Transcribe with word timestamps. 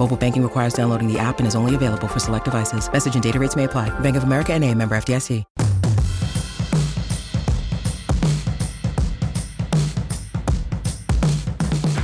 Mobile 0.00 0.16
banking 0.16 0.42
requires 0.42 0.72
downloading 0.72 1.12
the 1.12 1.18
app 1.18 1.40
and 1.40 1.46
is 1.46 1.54
only 1.54 1.74
available 1.74 2.08
for 2.08 2.18
select 2.18 2.46
devices. 2.46 2.90
Message 2.90 3.12
and 3.12 3.22
data 3.22 3.38
rates 3.38 3.54
may 3.54 3.64
apply. 3.64 3.90
Bank 4.00 4.16
of 4.16 4.22
America 4.22 4.54
and 4.54 4.64
a 4.64 4.74
member 4.74 4.94
FDIC. 4.94 5.44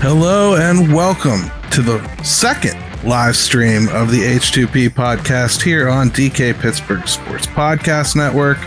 Hello 0.02 0.56
and 0.56 0.92
welcome 0.92 1.50
to 1.70 1.80
the 1.80 2.22
second 2.22 2.78
live 3.02 3.34
stream 3.34 3.88
of 3.88 4.10
the 4.10 4.20
H2P 4.20 4.90
podcast 4.90 5.62
here 5.62 5.88
on 5.88 6.10
DK 6.10 6.60
Pittsburgh 6.60 7.08
Sports 7.08 7.46
Podcast 7.46 8.14
Network. 8.14 8.58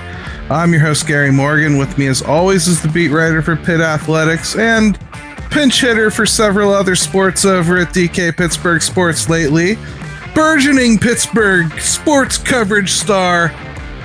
I'm 0.49 0.71
your 0.73 0.81
host, 0.81 1.05
Gary 1.05 1.31
Morgan. 1.31 1.77
With 1.77 1.95
me, 1.99 2.07
as 2.07 2.23
always, 2.23 2.67
is 2.67 2.81
the 2.81 2.89
beat 2.89 3.09
writer 3.09 3.43
for 3.43 3.55
Pitt 3.55 3.79
Athletics 3.79 4.55
and 4.55 4.97
pinch 5.49 5.81
hitter 5.81 6.11
for 6.11 6.25
several 6.25 6.73
other 6.73 6.95
sports 6.95 7.45
over 7.45 7.79
at 7.79 7.89
DK 7.89 8.35
Pittsburgh 8.35 8.81
Sports 8.81 9.29
lately. 9.29 9.77
Burgeoning 10.33 10.97
Pittsburgh 10.99 11.71
sports 11.79 12.37
coverage 12.37 12.91
star, 12.91 13.53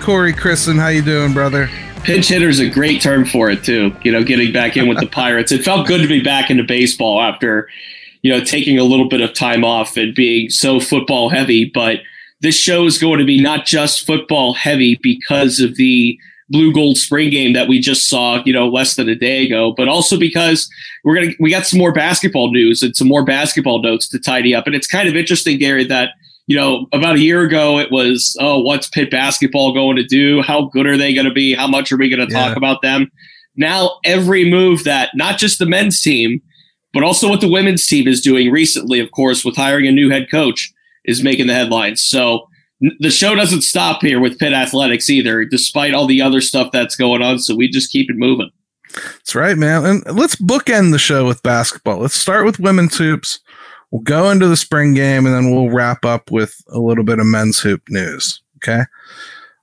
Corey 0.01 0.33
Crisan. 0.33 0.79
How 0.79 0.89
you 0.89 1.03
doing, 1.03 1.33
brother? 1.33 1.69
pinch 2.05 2.29
hitter 2.29 2.49
is 2.49 2.61
a 2.61 2.69
great 2.69 3.01
term 3.01 3.25
for 3.25 3.51
it 3.51 3.65
too. 3.65 3.95
You 4.03 4.13
know, 4.13 4.23
getting 4.23 4.53
back 4.53 4.77
in 4.77 4.87
with 4.87 5.01
the 5.01 5.07
Pirates. 5.13 5.51
It 5.51 5.65
felt 5.65 5.87
good 5.87 6.03
to 6.03 6.09
be 6.09 6.21
back 6.21 6.51
into 6.51 6.63
baseball 6.63 7.21
after, 7.21 7.69
you 8.23 8.31
know, 8.31 8.45
taking 8.45 8.79
a 8.79 8.85
little 8.85 9.09
bit 9.09 9.21
of 9.21 9.35
time 9.35 9.65
off 9.65 9.97
and 9.97 10.15
being 10.15 10.51
so 10.51 10.79
football 10.79 11.31
heavy. 11.31 11.65
But 11.65 12.01
this 12.41 12.57
show 12.57 12.87
is 12.87 12.99
going 12.99 13.19
to 13.19 13.25
be 13.25 13.41
not 13.41 13.67
just 13.67 14.07
football 14.07 14.55
heavy 14.55 14.99
because 15.03 15.61
of 15.61 15.77
the 15.77 16.19
blue 16.55 16.73
gold 16.73 16.97
spring 16.97 17.31
game 17.31 17.53
that 17.53 17.67
we 17.67 17.81
just 17.81 18.09
saw, 18.09 18.41
you 18.45 18.53
know, 18.53 18.69
less 18.69 18.95
than 18.95 19.09
a 19.09 19.17
day 19.17 19.45
ago, 19.45 19.75
but 19.77 19.89
also 19.89 20.17
because 20.17 20.69
we're 21.03 21.17
gonna 21.17 21.33
we 21.41 21.51
got 21.51 21.67
some 21.67 21.81
more 21.81 21.93
basketball 21.93 22.53
news 22.53 22.81
and 22.81 22.95
some 22.95 23.09
more 23.09 23.25
basketball 23.25 23.83
notes 23.83 24.09
to 24.09 24.21
tidy 24.21 24.55
up. 24.55 24.65
And 24.67 24.75
it's 24.77 24.87
kind 24.87 25.09
of 25.09 25.17
interesting, 25.17 25.59
Gary, 25.59 25.85
that 25.85 26.11
you 26.47 26.55
know, 26.57 26.87
about 26.93 27.17
a 27.17 27.21
year 27.21 27.43
ago, 27.43 27.79
it 27.79 27.91
was, 27.91 28.37
oh, 28.39 28.61
what's 28.61 28.87
Pitt 28.87 29.11
basketball 29.11 29.73
going 29.73 29.97
to 29.97 30.05
do? 30.05 30.43
How 30.43 30.67
good 30.67 30.87
are 30.87 30.97
they 30.99 31.15
going 31.15 31.27
to 31.27 31.33
be? 31.33 31.55
How 31.55 31.67
much 31.67 31.91
are 31.91 31.97
we 31.97 32.09
going 32.11 32.27
to 32.27 32.33
Yeah. 32.33 32.49
talk 32.49 32.57
about 32.57 32.83
them? 32.83 33.11
Now, 33.57 33.99
every 34.05 34.49
move 34.49 34.85
that 34.85 35.11
not 35.15 35.39
just 35.39 35.59
the 35.59 35.65
men's 35.67 36.03
team, 36.03 36.43
but 36.93 37.03
also 37.03 37.29
what 37.31 37.41
the 37.41 37.49
women's 37.49 37.87
team 37.87 38.07
is 38.07 38.21
doing 38.21 38.51
recently, 38.51 39.01
of 39.01 39.11
course, 39.11 39.43
with 39.45 39.57
hiring 39.57 39.87
a 39.87 39.93
new 39.93 40.11
head 40.11 40.31
coach, 40.31 40.71
is 41.07 41.23
making 41.25 41.47
the 41.47 41.55
headlines. 41.55 42.03
So 42.03 42.47
the 42.99 43.11
show 43.11 43.35
doesn't 43.35 43.63
stop 43.63 44.03
here 44.03 44.21
with 44.21 44.39
Pitt 44.39 44.53
athletics 44.53 45.09
either, 45.09 45.45
despite 45.45 45.95
all 45.95 46.07
the 46.07 46.23
other 46.23 46.41
stuff 46.41 46.73
that's 46.73 46.97
going 46.97 47.23
on. 47.23 47.39
So 47.39 47.55
we 47.55 47.69
just 47.69 47.91
keep 47.91 48.11
it 48.11 48.17
moving. 48.17 48.51
That's 48.95 49.35
right, 49.35 49.57
man. 49.57 49.85
And 49.85 50.19
let's 50.19 50.37
bookend 50.37 50.93
the 50.93 50.99
show 50.99 51.27
with 51.27 51.43
basketball. 51.43 51.99
Let's 51.99 52.15
start 52.15 52.45
with 52.45 52.61
women's 52.61 52.97
hoops. 52.97 53.41
We'll 53.91 54.03
go 54.03 54.31
into 54.31 54.49
the 54.49 54.57
spring 54.57 54.95
game 54.95 55.27
and 55.27 55.35
then 55.35 55.51
we'll 55.51 55.71
wrap 55.71 56.05
up 56.05 56.31
with 56.31 56.61
a 56.69 56.79
little 56.79 57.05
bit 57.05 57.19
of 57.19 57.27
men's 57.27 57.61
hoop 57.61 57.83
news. 57.89 58.43
Okay. 58.57 58.83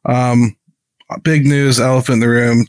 Um, 0.06 0.56
big 1.24 1.46
news, 1.46 1.80
elephant 1.80 2.16
in 2.16 2.20
the 2.22 2.30
room. 2.30 2.66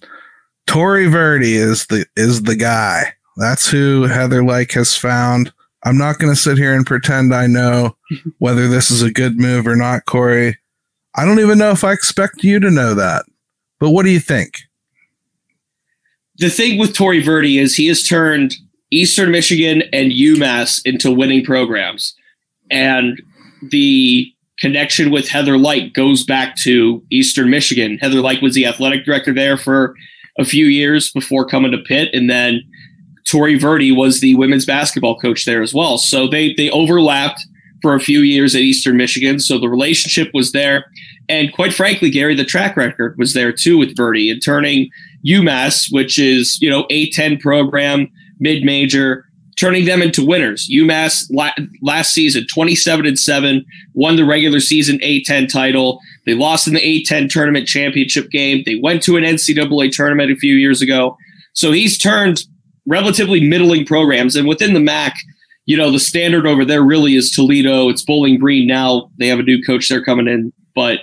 Tory 0.66 1.06
Verdi 1.06 1.54
is 1.54 1.86
the 1.86 2.06
is 2.16 2.42
the 2.42 2.56
guy. 2.56 3.14
That's 3.36 3.68
who 3.68 4.02
Heather 4.02 4.44
Lyke 4.44 4.72
has 4.72 4.96
found. 4.96 5.52
I'm 5.84 5.98
not 5.98 6.18
going 6.18 6.32
to 6.32 6.40
sit 6.40 6.58
here 6.58 6.74
and 6.74 6.86
pretend 6.86 7.34
I 7.34 7.46
know 7.46 7.96
whether 8.38 8.68
this 8.68 8.90
is 8.90 9.02
a 9.02 9.12
good 9.12 9.38
move 9.38 9.66
or 9.66 9.76
not, 9.76 10.04
Corey. 10.04 10.58
I 11.14 11.24
don't 11.24 11.40
even 11.40 11.58
know 11.58 11.70
if 11.70 11.84
I 11.84 11.92
expect 11.92 12.44
you 12.44 12.60
to 12.60 12.70
know 12.70 12.94
that. 12.94 13.24
But 13.78 13.90
what 13.90 14.04
do 14.04 14.10
you 14.10 14.20
think? 14.20 14.60
the 16.42 16.50
thing 16.50 16.78
with 16.78 16.94
Tory 16.94 17.22
Verdi 17.22 17.58
is 17.58 17.76
he 17.76 17.86
has 17.86 18.02
turned 18.02 18.56
Eastern 18.90 19.30
Michigan 19.30 19.82
and 19.92 20.10
UMass 20.10 20.80
into 20.84 21.10
winning 21.10 21.44
programs. 21.44 22.14
And 22.70 23.22
the 23.70 24.30
connection 24.58 25.10
with 25.10 25.28
Heather 25.28 25.56
Lyke 25.56 25.92
goes 25.94 26.24
back 26.24 26.56
to 26.56 27.02
Eastern 27.10 27.50
Michigan. 27.50 27.98
Heather 27.98 28.20
Lyke 28.20 28.42
was 28.42 28.54
the 28.54 28.66
athletic 28.66 29.04
director 29.04 29.32
there 29.32 29.56
for 29.56 29.94
a 30.38 30.44
few 30.44 30.66
years 30.66 31.12
before 31.12 31.46
coming 31.46 31.70
to 31.72 31.78
Pitt. 31.78 32.10
And 32.12 32.28
then 32.28 32.62
Tory 33.32 33.58
Verdi 33.58 33.92
was 33.92 34.20
the 34.20 34.34
women's 34.34 34.66
basketball 34.66 35.18
coach 35.18 35.46
there 35.46 35.62
as 35.62 35.72
well. 35.72 35.96
So 35.96 36.28
they 36.28 36.52
they 36.52 36.68
overlapped 36.68 37.40
for 37.80 37.94
a 37.94 38.00
few 38.00 38.20
years 38.20 38.54
at 38.54 38.60
Eastern 38.60 38.98
Michigan. 38.98 39.40
So 39.40 39.58
the 39.58 39.70
relationship 39.70 40.30
was 40.34 40.52
there. 40.52 40.84
And 41.30 41.50
quite 41.50 41.72
frankly, 41.72 42.10
Gary, 42.10 42.34
the 42.34 42.44
track 42.44 42.76
record 42.76 43.16
was 43.16 43.32
there 43.32 43.50
too 43.50 43.78
with 43.78 43.96
Verdi 43.96 44.30
and 44.30 44.44
turning 44.44 44.90
UMass, 45.26 45.86
which 45.90 46.18
is, 46.18 46.60
you 46.60 46.68
know, 46.68 46.84
A10 46.90 47.40
program, 47.40 48.06
mid 48.38 48.64
major, 48.64 49.24
turning 49.58 49.86
them 49.86 50.02
into 50.02 50.26
winners. 50.26 50.68
UMass 50.70 51.24
la- 51.30 51.54
last 51.80 52.12
season, 52.12 52.46
27 52.52 53.06
and 53.06 53.18
7, 53.18 53.64
won 53.94 54.16
the 54.16 54.26
regular 54.26 54.60
season 54.60 54.98
A10 54.98 55.50
title. 55.50 56.00
They 56.26 56.34
lost 56.34 56.68
in 56.68 56.74
the 56.74 56.80
A10 56.80 57.30
tournament 57.30 57.66
championship 57.66 58.30
game. 58.30 58.62
They 58.66 58.76
went 58.76 59.02
to 59.04 59.16
an 59.16 59.24
NCAA 59.24 59.90
tournament 59.90 60.30
a 60.30 60.36
few 60.36 60.54
years 60.54 60.82
ago. 60.82 61.16
So 61.54 61.72
he's 61.72 61.96
turned 61.96 62.44
relatively 62.86 63.40
middling 63.40 63.84
programs. 63.86 64.36
And 64.36 64.48
within 64.48 64.74
the 64.74 64.80
MAC, 64.80 65.14
you 65.66 65.76
know, 65.76 65.90
the 65.90 66.00
standard 66.00 66.46
over 66.46 66.64
there 66.64 66.82
really 66.82 67.14
is 67.14 67.30
Toledo. 67.30 67.88
It's 67.88 68.04
Bowling 68.04 68.38
Green 68.38 68.66
now. 68.66 69.10
They 69.18 69.28
have 69.28 69.38
a 69.38 69.44
new 69.44 69.62
coach 69.62 69.88
there 69.88 70.04
coming 70.04 70.26
in. 70.26 70.52
But 70.74 70.98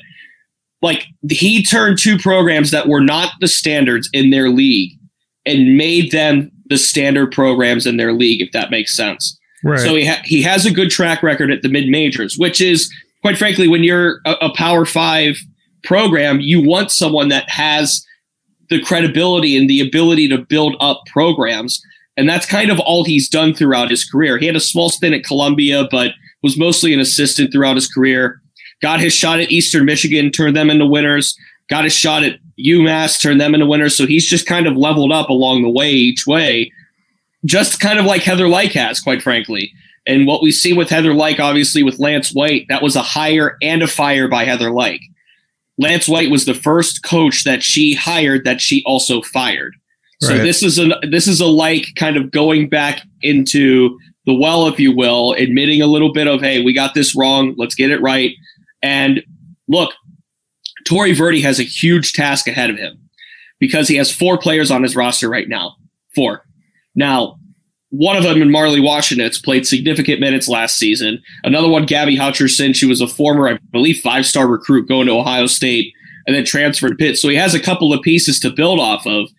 like 0.81 1.06
he 1.29 1.63
turned 1.63 1.97
two 1.97 2.18
programs 2.18 2.72
that 2.72 2.88
were 2.88 3.01
not 3.01 3.31
the 3.39 3.47
standards 3.47 4.09
in 4.13 4.29
their 4.29 4.50
league 4.50 4.97
and 5.45 5.78
made 5.78 6.12
them 6.12 6.51
the 6.66 6.78
standard 6.78 7.31
programs 7.31 7.85
in 7.85 7.97
their 7.97 8.13
league, 8.13 8.41
if 8.41 8.51
that 8.51 8.72
makes 8.72 8.95
sense. 8.95 9.38
Right. 9.63 9.79
So 9.79 9.95
he 9.95 10.06
ha- 10.06 10.22
he 10.23 10.41
has 10.44 10.66
a 10.66 10.72
good 10.72 10.89
track 10.89 11.23
record 11.23 11.51
at 11.51 11.62
the 11.62 11.69
mid 11.69 11.88
majors, 11.88 12.38
which 12.38 12.62
is 12.62 12.94
quite 13.22 13.38
frankly, 13.38 13.68
when 13.68 13.84
you're 13.84 14.22
a, 14.25 14.34
a 14.41 14.53
Power 14.53 14.85
Five 14.85 15.38
program, 15.84 16.39
you 16.39 16.62
want 16.62 16.91
someone 16.91 17.29
that 17.29 17.50
has 17.50 18.06
the 18.69 18.81
credibility 18.81 19.57
and 19.57 19.69
the 19.69 19.81
ability 19.81 20.28
to 20.30 20.38
build 20.38 20.75
up 20.80 21.02
programs, 21.07 21.81
and 22.18 22.28
that's 22.28 22.46
kind 22.46 22.69
of 22.69 22.80
all 22.80 23.03
he's 23.03 23.30
done 23.30 23.53
throughout 23.53 23.90
his 23.90 24.06
career. 24.06 24.38
He 24.38 24.46
had 24.46 24.56
a 24.56 24.62
small 24.62 24.90
stint 24.90 25.16
at 25.16 25.24
Columbia, 25.24 25.88
but 25.90 26.12
was 26.44 26.57
mostly 26.57 26.94
an 26.94 27.00
assistant 27.00 27.52
throughout 27.52 27.75
his 27.75 27.88
career. 27.88 28.41
Got 28.81 29.00
his 29.00 29.13
shot 29.13 29.40
at 29.40 29.52
Eastern 29.52 29.85
Michigan, 29.85 30.31
turned 30.31 30.56
them 30.56 30.69
into 30.69 30.85
winners. 30.85 31.38
Got 31.69 31.84
his 31.84 31.96
shot 31.96 32.24
at 32.24 32.40
UMass, 32.57 33.21
turned 33.21 33.42
them 33.42 33.54
into 33.54 33.66
winners. 33.66 33.95
So 33.95 34.06
he's 34.06 34.27
just 34.27 34.45
kind 34.45 34.68
of 34.68 34.77
leveled 34.77 35.12
up 35.12 35.30
along 35.30 35.62
the 35.63 35.69
way 35.69 35.92
each 35.92 36.25
way 36.25 36.71
just 37.45 37.80
kind 37.80 38.00
of 38.00 38.06
like 38.06 38.24
Heather 38.24 38.48
Lyke 38.48 38.74
has, 38.74 39.00
quite 39.00 39.21
frankly. 39.21 39.74
And 40.06 40.25
what 40.25 40.42
we 40.42 40.51
see 40.51 40.74
with 40.74 40.89
Heather 40.89 41.13
Lyke, 41.13 41.39
obviously 41.39 41.83
with 41.83 42.00
Lance 42.00 42.33
White, 42.33 42.66
that 42.69 42.81
was 42.81 42.95
a 42.95 43.01
hire 43.01 43.57
and 43.62 43.81
a 43.81 43.88
fire 43.88 44.27
by 44.27 44.44
Heather 44.44 44.71
Lyke. 44.71 45.01
Lance 45.80 46.08
White 46.08 46.30
was 46.30 46.46
the 46.46 46.54
first 46.54 47.04
coach 47.04 47.44
that 47.46 47.64
she 47.64 47.94
hired 47.96 48.44
that 48.44 48.62
she 48.62 48.84
also 48.86 49.22
fired. 49.22 49.74
So 50.22 50.34
Right. 50.36 50.44
this 50.44 50.62
is 50.62 50.78
a 50.78 51.00
this 51.10 51.28
is 51.28 51.40
a 51.40 51.46
like 51.46 51.88
kind 51.96 52.18
of 52.18 52.30
going 52.31 52.68
back 52.68 53.02
into 53.22 53.98
the 54.26 54.34
well, 54.34 54.68
if 54.68 54.80
you 54.80 54.94
will, 54.96 55.34
admitting 55.34 55.81
a 55.81 55.88
little 55.88 56.12
bit 56.12 56.28
of 56.28 56.42
hey, 56.42 56.62
we 56.62 56.74
got 56.74 56.94
this 56.94 57.16
wrong, 57.16 57.56
let's 57.58 57.76
get 57.76 57.90
it 57.92 58.02
right. 58.02 58.36
And 58.84 59.24
look, 59.70 59.94
Tory 60.86 61.14
Verdi 61.14 61.42
has 61.42 61.60
a 61.60 61.64
huge 61.64 62.12
task 62.14 62.48
ahead 62.48 62.70
of 62.70 62.78
him 62.78 63.00
because 63.60 63.88
he 63.88 63.96
has 63.96 64.12
four 64.12 64.38
players 64.38 64.72
on 64.72 64.84
his 64.84 64.96
roster 64.96 65.30
right 65.30 65.48
now. 65.48 65.76
Four. 66.14 66.44
Now, 66.96 67.38
one 67.89 68.15
of 68.15 68.24
them 68.24 68.41
in 68.41 68.51
Marley 68.51 68.80
Washington 68.80 69.30
played 69.44 69.65
significant 69.65 70.19
minutes 70.19 70.47
last 70.47 70.77
season. 70.77 71.21
Another 71.44 71.68
one, 71.68 71.86
Gabby 71.86 72.18
Hutcherson. 72.18 72.75
She 72.75 72.86
was 72.86 73.01
a 73.01 73.07
former, 73.07 73.50
I 73.50 73.57
believe, 73.71 74.00
five 74.00 74.25
star 74.25 74.47
recruit 74.47 74.88
going 74.88 75.07
to 75.07 75.13
Ohio 75.13 75.47
State 75.47 75.94
and 76.27 76.36
then 76.36 76.45
transferred 76.45 76.89
to 76.89 76.95
Pitt. 76.95 77.18
So 77.18 77.30
he 77.30 77.36
has 77.36 77.56
a 77.56 77.59
couple 77.59 77.91
of 77.91 78.01
pieces 78.01 78.39
to 78.41 78.51
build 78.51 78.80
off 78.80 79.07
of. 79.07 79.30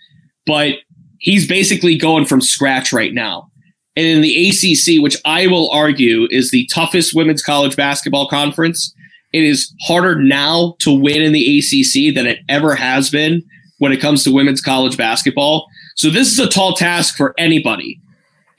but 0.47 0.77
he's 1.19 1.47
basically 1.47 1.97
going 1.97 2.25
from 2.25 2.41
scratch 2.41 2.93
right 2.93 3.13
now. 3.13 3.51
And 3.95 4.07
in 4.07 4.21
the 4.23 4.49
ACC, 4.49 5.03
which 5.03 5.17
I 5.25 5.47
will 5.47 5.71
argue 5.71 6.27
is 6.31 6.51
the 6.51 6.67
toughest 6.73 7.15
women's 7.15 7.43
college 7.43 7.77
basketball 7.77 8.27
conference, 8.29 8.95
it 9.33 9.45
is 9.45 9.73
harder 9.83 10.17
now 10.17 10.75
to 10.81 10.91
win 10.91 11.23
in 11.23 11.33
the 11.33 11.59
ACC 11.59 12.15
than 12.15 12.27
it 12.27 12.39
ever 12.49 12.75
has 12.75 13.11
been 13.11 13.43
when 13.79 13.93
it 13.93 14.01
comes 14.01 14.25
to 14.25 14.33
women's 14.33 14.61
college 14.61 14.97
basketball. 14.97 15.67
So 15.97 16.09
this 16.11 16.33
is 16.33 16.39
a 16.39 16.49
tall 16.49 16.75
task 16.75 17.17
for 17.17 17.35
anybody. 17.39 18.01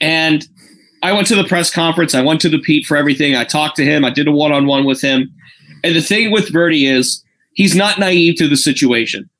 And 0.02 0.46
I 1.02 1.12
went 1.12 1.26
to 1.28 1.36
the 1.36 1.44
press 1.44 1.70
conference. 1.70 2.14
I 2.14 2.22
went 2.22 2.40
to 2.42 2.48
the 2.48 2.58
Pete 2.58 2.84
for 2.84 2.96
everything. 2.96 3.34
I 3.34 3.44
talked 3.44 3.76
to 3.76 3.84
him. 3.84 4.04
I 4.04 4.10
did 4.10 4.28
a 4.28 4.32
one 4.32 4.52
on 4.52 4.66
one 4.66 4.84
with 4.84 5.00
him. 5.00 5.32
And 5.82 5.96
the 5.96 6.02
thing 6.02 6.30
with 6.30 6.52
Verdi 6.52 6.86
is 6.86 7.24
he's 7.54 7.74
not 7.74 7.98
naive 7.98 8.36
to 8.36 8.48
the 8.48 8.56
situation. 8.56 9.30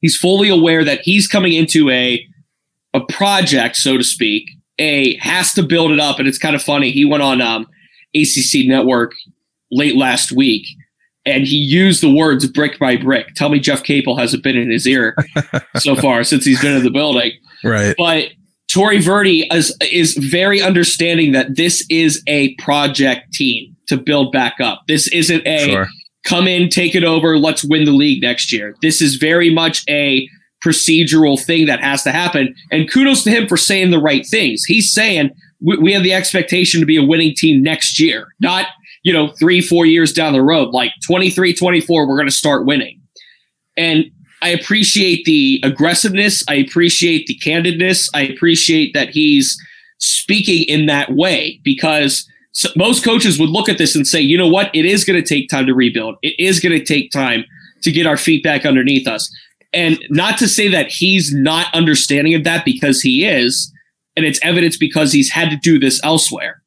He's 0.00 0.16
fully 0.16 0.48
aware 0.50 0.84
that 0.84 1.00
he's 1.02 1.26
coming 1.26 1.54
into 1.54 1.88
a 1.88 2.24
a 2.92 3.00
project, 3.06 3.76
so 3.76 3.96
to 3.96 4.04
speak. 4.04 4.48
A 4.78 5.16
has 5.16 5.52
to 5.52 5.62
build 5.62 5.92
it 5.92 6.00
up, 6.00 6.18
and 6.18 6.28
it's 6.28 6.38
kind 6.38 6.54
of 6.54 6.62
funny. 6.62 6.90
He 6.90 7.04
went 7.04 7.22
on 7.22 7.40
um, 7.40 7.66
ACC 8.14 8.66
Network 8.66 9.12
late 9.70 9.96
last 9.96 10.30
week, 10.30 10.66
and 11.24 11.46
he 11.46 11.56
used 11.56 12.02
the 12.02 12.12
words 12.12 12.46
brick 12.48 12.78
by 12.78 12.96
brick. 12.96 13.28
Tell 13.34 13.48
me 13.48 13.60
Jeff 13.60 13.82
Capel 13.82 14.16
hasn't 14.16 14.42
been 14.42 14.56
in 14.56 14.70
his 14.70 14.86
ear 14.86 15.16
so 15.78 15.96
far 15.96 16.22
since 16.24 16.44
he's 16.44 16.60
been 16.60 16.76
in 16.76 16.84
the 16.84 16.90
building. 16.90 17.32
Right. 17.64 17.94
But 17.96 18.28
Tory 18.74 19.00
Verdi 19.00 19.46
is 19.52 19.76
is 19.80 20.16
very 20.16 20.60
understanding 20.60 21.30
that 21.30 21.54
this 21.54 21.86
is 21.88 22.22
a 22.26 22.54
project 22.56 23.32
team 23.32 23.76
to 23.86 23.96
build 23.96 24.32
back 24.32 24.60
up. 24.60 24.82
This 24.88 25.06
isn't 25.08 25.46
a 25.46 25.70
sure. 25.70 25.86
come 26.24 26.48
in, 26.48 26.68
take 26.68 26.96
it 26.96 27.04
over, 27.04 27.38
let's 27.38 27.62
win 27.62 27.84
the 27.84 27.92
league 27.92 28.20
next 28.20 28.52
year. 28.52 28.74
This 28.82 29.00
is 29.00 29.14
very 29.14 29.48
much 29.48 29.84
a 29.88 30.28
procedural 30.64 31.40
thing 31.40 31.66
that 31.66 31.80
has 31.80 32.02
to 32.02 32.10
happen. 32.10 32.52
And 32.72 32.90
kudos 32.90 33.22
to 33.24 33.30
him 33.30 33.46
for 33.46 33.56
saying 33.56 33.92
the 33.92 34.00
right 34.00 34.26
things. 34.26 34.64
He's 34.64 34.92
saying 34.92 35.30
we, 35.62 35.76
we 35.76 35.92
have 35.92 36.02
the 36.02 36.14
expectation 36.14 36.80
to 36.80 36.86
be 36.86 36.96
a 36.96 37.04
winning 37.04 37.34
team 37.36 37.62
next 37.62 38.00
year, 38.00 38.26
not 38.40 38.66
you 39.04 39.12
know, 39.12 39.28
three, 39.38 39.60
four 39.60 39.86
years 39.86 40.12
down 40.12 40.32
the 40.32 40.42
road, 40.42 40.70
like 40.70 40.90
23, 41.06 41.54
24, 41.54 42.08
we're 42.08 42.16
going 42.16 42.26
to 42.26 42.34
start 42.34 42.66
winning. 42.66 43.00
And 43.76 44.06
I 44.44 44.48
appreciate 44.48 45.24
the 45.24 45.58
aggressiveness. 45.62 46.44
I 46.46 46.54
appreciate 46.56 47.26
the 47.26 47.38
candidness. 47.38 48.10
I 48.12 48.22
appreciate 48.22 48.92
that 48.92 49.08
he's 49.08 49.58
speaking 49.96 50.64
in 50.64 50.84
that 50.84 51.14
way 51.14 51.60
because 51.64 52.28
most 52.76 53.02
coaches 53.02 53.40
would 53.40 53.48
look 53.48 53.70
at 53.70 53.78
this 53.78 53.96
and 53.96 54.06
say, 54.06 54.20
you 54.20 54.36
know 54.36 54.46
what? 54.46 54.70
It 54.74 54.84
is 54.84 55.02
going 55.02 55.20
to 55.20 55.26
take 55.26 55.48
time 55.48 55.64
to 55.64 55.74
rebuild. 55.74 56.16
It 56.20 56.34
is 56.38 56.60
going 56.60 56.78
to 56.78 56.84
take 56.84 57.10
time 57.10 57.44
to 57.82 57.90
get 57.90 58.06
our 58.06 58.18
feet 58.18 58.44
back 58.44 58.66
underneath 58.66 59.08
us. 59.08 59.34
And 59.72 59.98
not 60.10 60.36
to 60.38 60.46
say 60.46 60.68
that 60.68 60.88
he's 60.88 61.34
not 61.34 61.74
understanding 61.74 62.34
of 62.34 62.44
that 62.44 62.66
because 62.66 63.00
he 63.00 63.24
is, 63.24 63.72
and 64.14 64.26
it's 64.26 64.38
evidence 64.42 64.76
because 64.76 65.10
he's 65.10 65.30
had 65.30 65.48
to 65.50 65.56
do 65.56 65.78
this 65.78 66.00
elsewhere. 66.04 66.62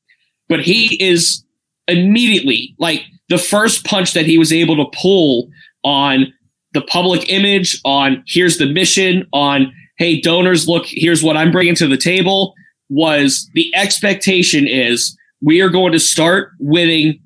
But 0.50 0.62
he 0.62 1.02
is 1.02 1.44
immediately 1.88 2.76
like 2.80 3.04
the 3.30 3.38
first 3.38 3.86
punch 3.86 4.14
that 4.14 4.26
he 4.26 4.40
was 4.40 4.52
able 4.52 4.78
to 4.78 4.98
pull 4.98 5.50
on 5.84 6.34
the 6.74 6.82
public 6.82 7.30
image 7.32 7.80
on 7.86 8.24
here's 8.28 8.58
the 8.58 8.66
mission 8.66 9.26
on 9.34 9.72
hey 9.98 10.20
donors 10.20 10.68
look 10.68 10.86
here's 10.88 11.24
what 11.24 11.38
i'm 11.38 11.52
bringing 11.52 11.76
to 11.76 11.88
the 11.88 11.98
table 11.98 12.54
was 12.90 13.50
the 13.54 13.74
expectation 13.76 14.68
is 14.68 15.18
we 15.42 15.62
are 15.62 15.70
going 15.70 15.92
to 15.92 16.00
start 16.00 16.50
winning 16.60 17.20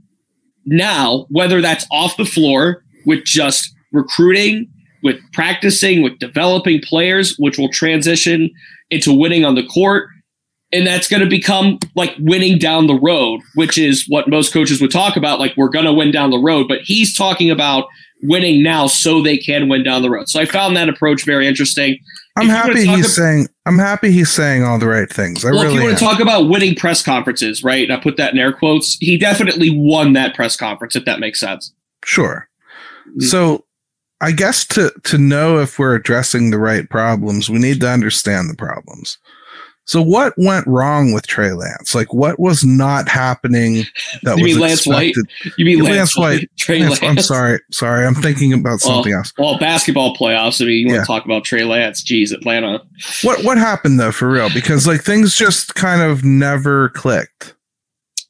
now 0.66 1.26
whether 1.30 1.62
that's 1.62 1.86
off 1.92 2.18
the 2.18 2.26
floor 2.26 2.84
with 3.06 3.24
just 3.24 3.74
recruiting 3.92 4.68
with 5.04 5.18
practicing 5.34 6.04
with 6.04 6.18
developing 6.20 6.82
players 6.82 7.36
which 7.38 7.58
will 7.58 7.70
transition 7.70 8.50
into 8.90 9.14
winning 9.14 9.44
on 9.44 9.56
the 9.56 9.66
court 9.68 10.08
and 10.74 10.88
that's 10.88 11.08
going 11.08 11.22
to 11.22 11.30
become 11.30 11.80
like 11.96 12.16
winning 12.20 12.58
down 12.58 12.88
the 12.88 13.00
road, 13.00 13.42
which 13.56 13.78
is 13.78 14.06
what 14.08 14.30
most 14.30 14.54
coaches 14.54 14.80
would 14.82 14.92
talk 14.92 15.18
about. 15.18 15.40
Like 15.40 15.56
we're 15.58 15.70
going 15.70 15.86
to 15.86 15.94
win 15.94 16.12
down 16.12 16.30
the 16.30 16.40
road, 16.40 16.68
but 16.68 16.80
he's 16.84 17.16
talking 17.16 17.52
about 17.52 17.86
winning 18.23 18.63
now 18.63 18.88
so 18.88 19.21
they 19.21 19.38
can 19.38 19.68
win 19.69 19.83
down 19.83 20.01
the 20.01 20.09
road. 20.09 20.29
So 20.29 20.39
I 20.39 20.45
found 20.45 20.75
that 20.77 20.89
approach 20.89 21.25
very 21.25 21.47
interesting. 21.47 21.97
I'm 22.38 22.47
happy 22.47 22.85
he's 22.85 22.88
about, 22.88 23.06
saying. 23.06 23.47
I'm 23.65 23.77
happy 23.77 24.12
he's 24.12 24.31
saying 24.31 24.63
all 24.63 24.79
the 24.79 24.88
right 24.88 25.09
things. 25.09 25.44
I 25.44 25.51
well, 25.51 25.63
really 25.63 25.75
if 25.75 25.81
you 25.81 25.88
want 25.88 25.97
to 26.00 26.06
talk 26.06 26.19
about 26.19 26.50
winning 26.50 26.75
press 26.75 27.03
conferences, 27.03 27.63
right? 27.63 27.83
And 27.83 27.91
I 27.91 28.01
put 28.01 28.18
that 28.18 28.33
in 28.33 28.39
air 28.39 28.53
quotes. 28.53 28.97
He 29.00 29.18
definitely 29.18 29.69
won 29.69 30.13
that 30.13 30.33
press 30.33 30.56
conference, 30.56 30.95
if 30.95 31.06
that 31.06 31.19
makes 31.19 31.39
sense. 31.39 31.73
Sure. 32.06 32.47
Mm-hmm. 33.09 33.21
So 33.21 33.65
I 34.21 34.31
guess 34.31 34.65
to 34.68 34.91
to 35.03 35.18
know 35.18 35.59
if 35.59 35.77
we're 35.77 35.95
addressing 35.95 36.51
the 36.51 36.59
right 36.59 36.89
problems, 36.89 37.50
we 37.50 37.59
need 37.59 37.81
to 37.81 37.89
understand 37.89 38.50
the 38.50 38.56
problems. 38.56 39.18
So 39.86 40.01
what 40.01 40.33
went 40.38 40.66
wrong 40.68 41.12
with 41.12 41.28
Trey 41.28 41.51
Lance? 41.51 41.95
Like 41.95 42.13
what 42.13 42.39
was 42.39 42.63
not 42.63 43.10
happening 43.10 43.83
that 44.24 44.38
you 44.38 44.44
was 44.44 44.54
mean 44.54 44.60
Lance 44.60 44.88
expected? 44.88 45.25
White? 45.44 45.54
You 45.57 45.66
mean 45.66 45.80
Lance, 45.83 46.18
Lance 46.18 46.18
White? 46.18 46.50
Trey 46.57 46.80
Lance, 46.80 47.01
Lance. 47.01 47.19
I'm 47.19 47.24
sorry. 47.24 47.60
Sorry. 47.72 48.06
I'm 48.06 48.16
thinking 48.16 48.54
about 48.54 48.80
something 48.80 49.12
well, 49.12 49.19
else. 49.19 49.33
Well, 49.38 49.60
basketball 49.60 50.16
playoffs. 50.16 50.62
I 50.62 50.66
mean, 50.66 50.78
you 50.78 50.86
yeah. 50.88 50.94
want 50.94 51.04
to 51.04 51.07
talk 51.07 51.25
about 51.25 51.44
Trey 51.44 51.63
Lance. 51.63 52.04
Geez, 52.04 52.31
Atlanta. 52.31 52.81
What 53.24 53.44
what 53.44 53.57
happened 53.57 54.00
though 54.00 54.12
for 54.12 54.30
real? 54.30 54.50
Because 54.54 54.86
like 54.86 55.01
things 55.01 55.36
just 55.36 55.75
kind 55.75 56.01
of 56.01 56.24
never 56.24 56.89
clicked. 56.89 57.56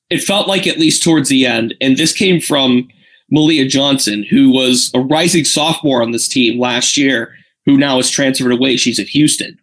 It 0.09 0.23
felt 0.23 0.47
like 0.47 0.67
at 0.67 0.77
least 0.77 1.03
towards 1.03 1.29
the 1.29 1.45
end, 1.45 1.73
and 1.79 1.95
this 1.95 2.11
came 2.11 2.41
from 2.41 2.87
Malia 3.29 3.65
Johnson, 3.65 4.23
who 4.23 4.51
was 4.51 4.91
a 4.93 4.99
rising 4.99 5.45
sophomore 5.45 6.01
on 6.01 6.11
this 6.11 6.27
team 6.27 6.59
last 6.59 6.97
year, 6.97 7.33
who 7.65 7.77
now 7.77 7.97
is 7.97 8.09
transferred 8.09 8.51
away. 8.51 8.75
She's 8.77 8.99
at 8.99 9.07
Houston. 9.07 9.57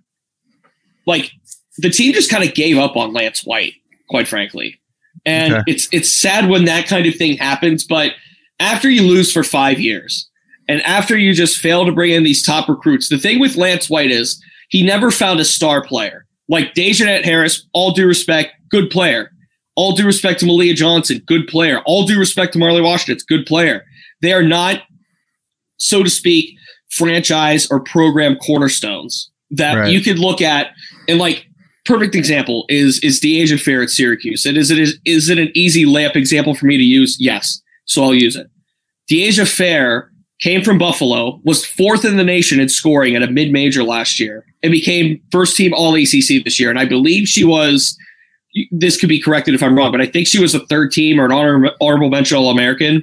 Like 1.07 1.33
the 1.79 1.91
team 1.91 2.13
just 2.13 2.31
kind 2.31 2.47
of 2.47 2.55
gave 2.55 2.77
up 2.77 2.97
on 2.97 3.13
Lance 3.13 3.45
White, 3.45 3.75
quite 4.09 4.29
frankly. 4.29 4.81
And 5.25 5.55
okay. 5.55 5.63
it's 5.67 5.89
it's 5.93 6.13
sad 6.13 6.49
when 6.49 6.65
that 6.67 6.87
kind 6.87 7.07
of 7.07 7.15
thing 7.15 7.37
happens, 7.37 7.85
but 7.85 8.13
after 8.61 8.91
you 8.91 9.03
lose 9.03 9.33
for 9.33 9.45
five 9.45 9.79
years 9.79 10.29
and 10.69 10.83
after 10.83 11.17
you 11.17 11.33
just 11.33 11.59
fail 11.59 11.85
to 11.87 11.93
bring 11.93 12.13
in 12.13 12.25
these 12.25 12.45
top 12.45 12.69
recruits, 12.69 13.09
the 13.09 13.19
thing 13.19 13.39
with 13.39 13.57
Lance 13.57 13.89
White 13.89 14.11
is 14.11 14.43
he 14.69 14.83
never 14.83 15.11
found 15.11 15.41
a 15.41 15.45
star 15.45 15.83
player. 15.83 16.27
Like 16.49 16.75
Dayshanette 16.75 17.25
Harris, 17.25 17.67
all 17.73 17.93
due 17.93 18.07
respect, 18.07 18.53
good 18.71 18.91
player. 18.91 19.31
All 19.77 19.93
due 19.93 20.07
respect 20.07 20.41
to 20.41 20.47
Malia 20.47 20.75
Johnson, 20.75 21.23
good 21.27 21.47
player. 21.47 21.81
All 21.85 22.05
due 22.05 22.19
respect 22.19 22.53
to 22.55 22.59
Marley 22.59 22.81
Washington, 22.81 23.25
good 23.29 23.47
player. 23.47 23.85
They 24.23 24.33
are 24.33 24.43
not, 24.43 24.83
so 25.77 26.03
to 26.03 26.11
speak, 26.11 26.57
franchise 26.91 27.71
or 27.71 27.81
program 27.81 28.37
cornerstones 28.37 29.31
that 29.51 29.75
right. 29.75 29.93
you 29.93 30.01
could 30.01 30.19
look 30.19 30.41
at 30.41 30.73
and 31.07 31.19
like 31.19 31.48
perfect 31.89 32.15
example 32.15 32.67
is 32.69 33.01
is 33.03 33.19
Dyaisha 33.21 33.61
Fair 33.61 33.83
at 33.83 33.89
Syracuse. 33.89 34.45
And 34.45 34.57
is 34.59 34.71
it 34.71 34.79
is, 34.79 34.99
is 35.07 35.31
it 35.31 35.39
an 35.39 35.51
easy 35.55 35.87
layup 35.87 36.15
example 36.15 36.55
for 36.55 36.67
me 36.67 36.77
to 36.77 36.85
use? 36.85 37.17
Yes. 37.19 37.61
So 37.87 38.05
I'll 38.05 38.15
use 38.15 38.37
it. 38.37 38.47
Dyaisha 39.11 39.51
Fair 39.51 40.13
came 40.41 40.63
from 40.63 40.79
Buffalo, 40.79 41.41
was 41.45 41.65
fourth 41.65 42.05
in 42.05 42.17
the 42.17 42.23
nation 42.23 42.61
in 42.61 42.69
scoring 42.69 43.17
at 43.17 43.23
a 43.23 43.27
mid-major 43.27 43.83
last 43.83 44.21
year, 44.21 44.45
and 44.63 44.71
became 44.71 45.21
first 45.33 45.57
team 45.57 45.73
all 45.75 45.95
ACC 45.95 46.45
this 46.45 46.61
year. 46.61 46.71
And 46.71 46.79
I 46.79 46.85
believe 46.85 47.27
she 47.27 47.45
was 47.45 47.97
this 48.71 48.99
could 48.99 49.09
be 49.09 49.21
corrected 49.21 49.55
if 49.55 49.63
I'm 49.63 49.77
wrong, 49.77 49.91
but 49.91 50.01
I 50.01 50.07
think 50.07 50.27
she 50.27 50.41
was 50.41 50.55
a 50.55 50.67
third 50.67 50.93
team 50.93 51.19
or 51.19 51.25
an 51.25 51.33
honor, 51.33 51.71
honorable 51.81 52.11
mention 52.11 52.37
All 52.37 52.51
American. 52.51 53.03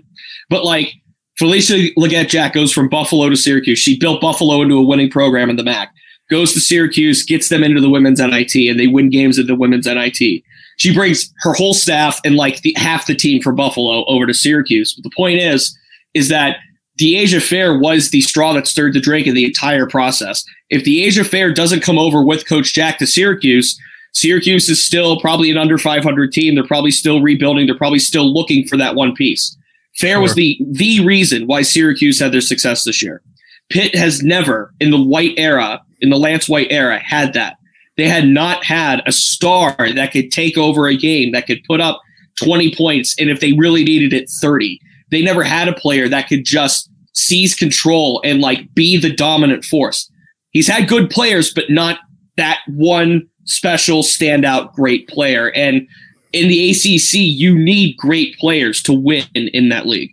But 0.49 0.63
like 0.63 0.93
Felicia 1.39 1.89
Legette-Jack 1.97 2.53
goes 2.53 2.71
from 2.71 2.87
Buffalo 2.87 3.29
to 3.29 3.35
Syracuse. 3.35 3.79
She 3.79 3.97
built 3.97 4.21
Buffalo 4.21 4.61
into 4.61 4.77
a 4.77 4.85
winning 4.85 5.09
program 5.09 5.49
in 5.49 5.55
the 5.55 5.63
MAC 5.63 5.91
goes 6.29 6.53
to 6.53 6.59
Syracuse, 6.59 7.23
gets 7.23 7.49
them 7.49 7.63
into 7.63 7.81
the 7.81 7.89
women's 7.89 8.19
NIT, 8.19 8.55
and 8.55 8.79
they 8.79 8.87
win 8.87 9.09
games 9.09 9.37
at 9.37 9.47
the 9.47 9.55
women's 9.55 9.85
NIT. 9.85 10.43
She 10.77 10.93
brings 10.93 11.31
her 11.41 11.53
whole 11.53 11.73
staff 11.73 12.19
and 12.25 12.35
like 12.35 12.61
the, 12.61 12.73
half 12.77 13.07
the 13.07 13.15
team 13.15 13.41
for 13.41 13.53
Buffalo 13.53 14.03
over 14.05 14.25
to 14.25 14.33
Syracuse. 14.33 14.93
But 14.93 15.03
the 15.03 15.15
point 15.15 15.39
is, 15.39 15.77
is 16.13 16.29
that 16.29 16.57
Dyaisha 16.99 17.41
Fair 17.41 17.77
was 17.77 18.09
the 18.09 18.21
straw 18.21 18.53
that 18.53 18.67
stirred 18.67 18.93
the 18.93 19.01
drink 19.01 19.27
in 19.27 19.35
the 19.35 19.45
entire 19.45 19.87
process. 19.87 20.43
If 20.69 20.83
Dyaisha 20.83 21.25
Fair 21.25 21.53
doesn't 21.53 21.83
come 21.83 21.99
over 21.99 22.23
with 22.23 22.47
Coach 22.47 22.73
Jack 22.73 22.97
to 22.99 23.07
Syracuse, 23.07 23.79
Syracuse 24.13 24.69
is 24.69 24.83
still 24.83 25.19
probably 25.19 25.51
an 25.51 25.57
under 25.57 25.77
500 25.77 26.31
team. 26.31 26.55
They're 26.55 26.63
probably 26.63 26.91
still 26.91 27.21
rebuilding. 27.21 27.65
They're 27.65 27.77
probably 27.77 27.99
still 27.99 28.33
looking 28.33 28.65
for 28.65 28.77
that 28.77 28.95
one 28.95 29.13
piece. 29.13 29.57
Fair 29.97 30.15
sure. 30.15 30.21
was 30.21 30.35
the 30.35 30.59
the 30.71 31.05
reason 31.05 31.47
why 31.47 31.61
Syracuse 31.61 32.19
had 32.19 32.31
their 32.31 32.41
success 32.41 32.83
this 32.83 33.01
year. 33.03 33.21
Pitt 33.69 33.95
has 33.95 34.21
never, 34.21 34.73
in 34.79 34.91
the 34.91 35.01
white 35.01 35.33
era, 35.37 35.81
in 36.01 36.09
the 36.09 36.17
Lance 36.17 36.49
White 36.49 36.71
era 36.71 36.99
had 36.99 37.33
that. 37.33 37.57
They 37.97 38.07
had 38.07 38.27
not 38.27 38.63
had 38.63 39.01
a 39.05 39.11
star 39.11 39.75
that 39.77 40.11
could 40.11 40.31
take 40.31 40.57
over 40.57 40.87
a 40.87 40.97
game, 40.97 41.31
that 41.31 41.47
could 41.47 41.63
put 41.63 41.79
up 41.79 42.01
20 42.43 42.75
points, 42.75 43.15
and 43.19 43.29
if 43.29 43.39
they 43.39 43.53
really 43.53 43.83
needed 43.83 44.13
it, 44.13 44.29
30. 44.29 44.79
They 45.11 45.21
never 45.21 45.43
had 45.43 45.67
a 45.67 45.73
player 45.73 46.09
that 46.09 46.27
could 46.27 46.43
just 46.43 46.89
seize 47.13 47.55
control 47.55 48.21
and 48.25 48.41
like 48.41 48.73
be 48.73 48.97
the 48.97 49.13
dominant 49.13 49.63
force. 49.63 50.11
He's 50.51 50.67
had 50.67 50.89
good 50.89 51.09
players, 51.09 51.53
but 51.53 51.69
not 51.69 51.99
that 52.37 52.59
one 52.67 53.27
special 53.45 54.03
standout 54.03 54.73
great 54.73 55.07
player. 55.07 55.51
And 55.51 55.87
in 56.33 56.49
the 56.49 56.71
ACC, 56.71 57.13
you 57.13 57.57
need 57.57 57.95
great 57.97 58.37
players 58.37 58.83
to 58.83 58.93
win 58.93 59.25
in 59.33 59.69
that 59.69 59.85
league. 59.85 60.11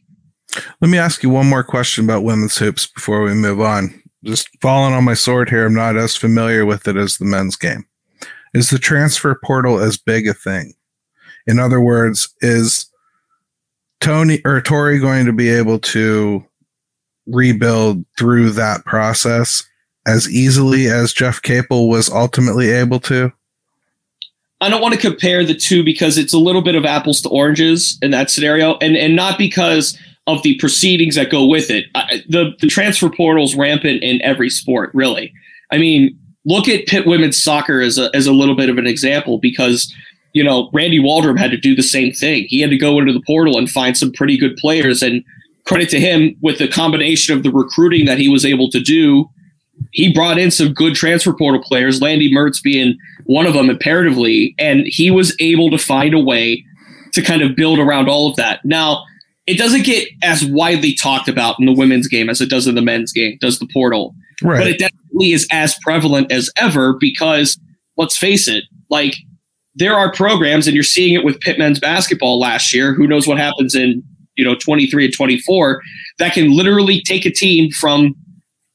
Let 0.81 0.91
me 0.91 0.99
ask 0.99 1.23
you 1.23 1.31
one 1.31 1.49
more 1.49 1.65
question 1.65 2.05
about 2.05 2.23
women's 2.23 2.59
hoops 2.59 2.87
before 2.87 3.23
we 3.23 3.35
move 3.35 3.61
on 3.61 4.02
just 4.25 4.49
falling 4.61 4.95
on 4.95 5.05
my 5.05 5.15
sword 5.15 5.49
here. 5.49 5.67
I'm 5.67 5.75
not 5.75 5.97
as 5.97 6.17
familiar 6.17 6.65
with 6.65 6.87
it 6.87 6.97
as 6.97 7.19
the 7.19 7.25
men's 7.25 7.57
game. 7.57 7.87
Is 8.55 8.71
the 8.71 8.79
transfer 8.79 9.39
portal 9.43 9.79
as 9.81 9.97
big 9.97 10.29
a 10.29 10.35
thing? 10.35 10.75
In 11.47 11.59
other 11.59 11.81
words, 11.81 12.33
is 12.41 12.87
Tony 14.01 14.41
or 14.45 14.61
Tory 14.61 14.99
going 14.99 15.27
to 15.27 15.33
be 15.33 15.49
able 15.49 15.79
to 15.79 16.45
rebuild 17.27 18.05
through 18.19 18.51
that 18.51 18.85
process 18.85 19.65
as 20.07 20.29
easily 20.31 20.89
as 20.89 21.13
Jeff 21.13 21.41
Capel 21.43 21.89
was 21.89 22.11
ultimately 22.11 22.71
able 22.71 23.01
to? 23.01 23.33
I 24.61 24.69
don't 24.69 24.81
want 24.81 24.95
to 24.95 25.01
compare 25.01 25.45
the 25.45 25.55
two 25.55 25.83
because 25.83 26.19
it's 26.19 26.33
a 26.33 26.39
little 26.39 26.63
bit 26.63 26.77
of 26.77 26.85
apples 26.85 27.21
to 27.23 27.29
oranges 27.31 27.99
in 28.01 28.13
that 28.13 28.31
scenario, 28.31 28.77
and 28.77 28.97
and 28.97 29.17
not 29.17 29.37
because 29.37 29.99
of 30.27 30.43
the 30.43 30.57
proceedings 30.59 31.17
that 31.17 31.31
go 31.31 31.47
with 31.47 31.71
it. 31.71 31.87
I, 31.95 32.23
the 32.29 32.53
the 32.61 32.67
transfer 32.67 33.11
portal's 33.11 33.55
rampant 33.55 34.03
in 34.03 34.23
every 34.23 34.51
sport, 34.51 34.91
really. 34.95 35.33
I 35.71 35.79
mean, 35.79 36.19
look 36.45 36.69
at 36.69 36.87
Pitt 36.87 37.07
women's 37.07 37.43
soccer 37.43 37.81
as 37.81 37.99
a 37.99 38.11
as 38.15 38.27
a 38.27 38.33
little 38.33 38.57
bit 38.57 38.71
of 38.71 38.79
an 38.79 38.87
example 38.87 39.39
because 39.39 39.93
you 40.33 40.45
know 40.45 40.71
Randy 40.73 41.01
Waldrum 41.01 41.39
had 41.39 41.51
to 41.51 41.57
do 41.57 41.75
the 41.75 41.83
same 41.83 42.13
thing. 42.13 42.45
He 42.49 42.61
had 42.61 42.71
to 42.71 42.79
go 42.79 42.99
into 42.99 43.13
the 43.13 43.23
portal 43.27 43.59
and 43.59 43.71
find 43.71 43.97
some 43.97 44.13
pretty 44.13 44.39
good 44.39 44.57
players, 44.57 45.03
and 45.03 45.25
credit 45.65 45.89
to 45.91 46.01
him 46.01 46.37
with 46.41 46.59
the 46.59 46.69
combination 46.69 47.37
of 47.37 47.43
the 47.43 47.51
recruiting 47.51 48.07
that 48.07 48.19
he 48.19 48.29
was 48.29 48.45
able 48.45 48.69
to 48.71 48.81
do 48.81 49.29
he 49.91 50.13
brought 50.13 50.39
in 50.39 50.51
some 50.51 50.73
good 50.73 50.95
transfer 50.95 51.33
portal 51.33 51.63
players, 51.63 52.01
Landy 52.01 52.33
Mertz 52.33 52.63
being 52.63 52.97
one 53.25 53.47
of 53.47 53.55
them 53.55 53.71
imperatively, 53.71 54.55
and 54.59 54.85
he 54.87 55.11
was 55.11 55.37
able 55.41 55.71
to 55.71 55.79
find 55.79 56.15
a 56.15 56.19
way 56.19 56.65
to 57.13 57.23
kind 57.23 57.43
of 57.43 57.57
build 57.57 57.79
around 57.79 58.09
all 58.09 58.29
of 58.29 58.37
that. 58.37 58.65
Now, 58.65 59.05
it 59.47 59.59
doesn't 59.59 59.85
get 59.85 60.09
as 60.23 60.45
widely 60.45 60.95
talked 60.95 61.29
about 61.29 61.59
in 61.59 61.67
the 61.67 61.73
women's 61.73 62.07
game 62.07 62.31
as 62.31 62.41
it 62.41 62.49
does 62.49 62.67
in 62.67 62.75
the 62.75 62.83
men's 62.83 63.13
game, 63.13 63.39
does 63.41 63.59
the 63.59 63.69
portal. 63.73 64.15
Right. 64.43 64.59
But 64.59 64.67
it 64.69 64.79
definitely 64.79 65.33
is 65.33 65.47
as 65.51 65.77
prevalent 65.83 66.31
as 66.31 66.51
ever 66.57 66.95
because 66.99 67.59
let's 67.97 68.17
face 68.17 68.49
it, 68.49 68.65
like 68.91 69.15
there 69.75 69.95
are 69.95 70.13
programs, 70.13 70.67
and 70.67 70.75
you're 70.75 70.85
seeing 70.85 71.15
it 71.15 71.25
with 71.25 71.41
Pitt 71.41 71.59
men's 71.59 71.81
basketball 71.81 72.39
last 72.39 72.75
year. 72.75 72.93
Who 72.93 73.07
knows 73.07 73.27
what 73.27 73.39
happens 73.39 73.75
in 73.75 74.03
you 74.37 74.45
know 74.45 74.55
23 74.55 75.07
and 75.07 75.15
24 75.15 75.83
that 76.19 76.35
can 76.35 76.55
literally 76.55 77.01
take 77.03 77.25
a 77.25 77.31
team 77.31 77.71
from 77.71 78.15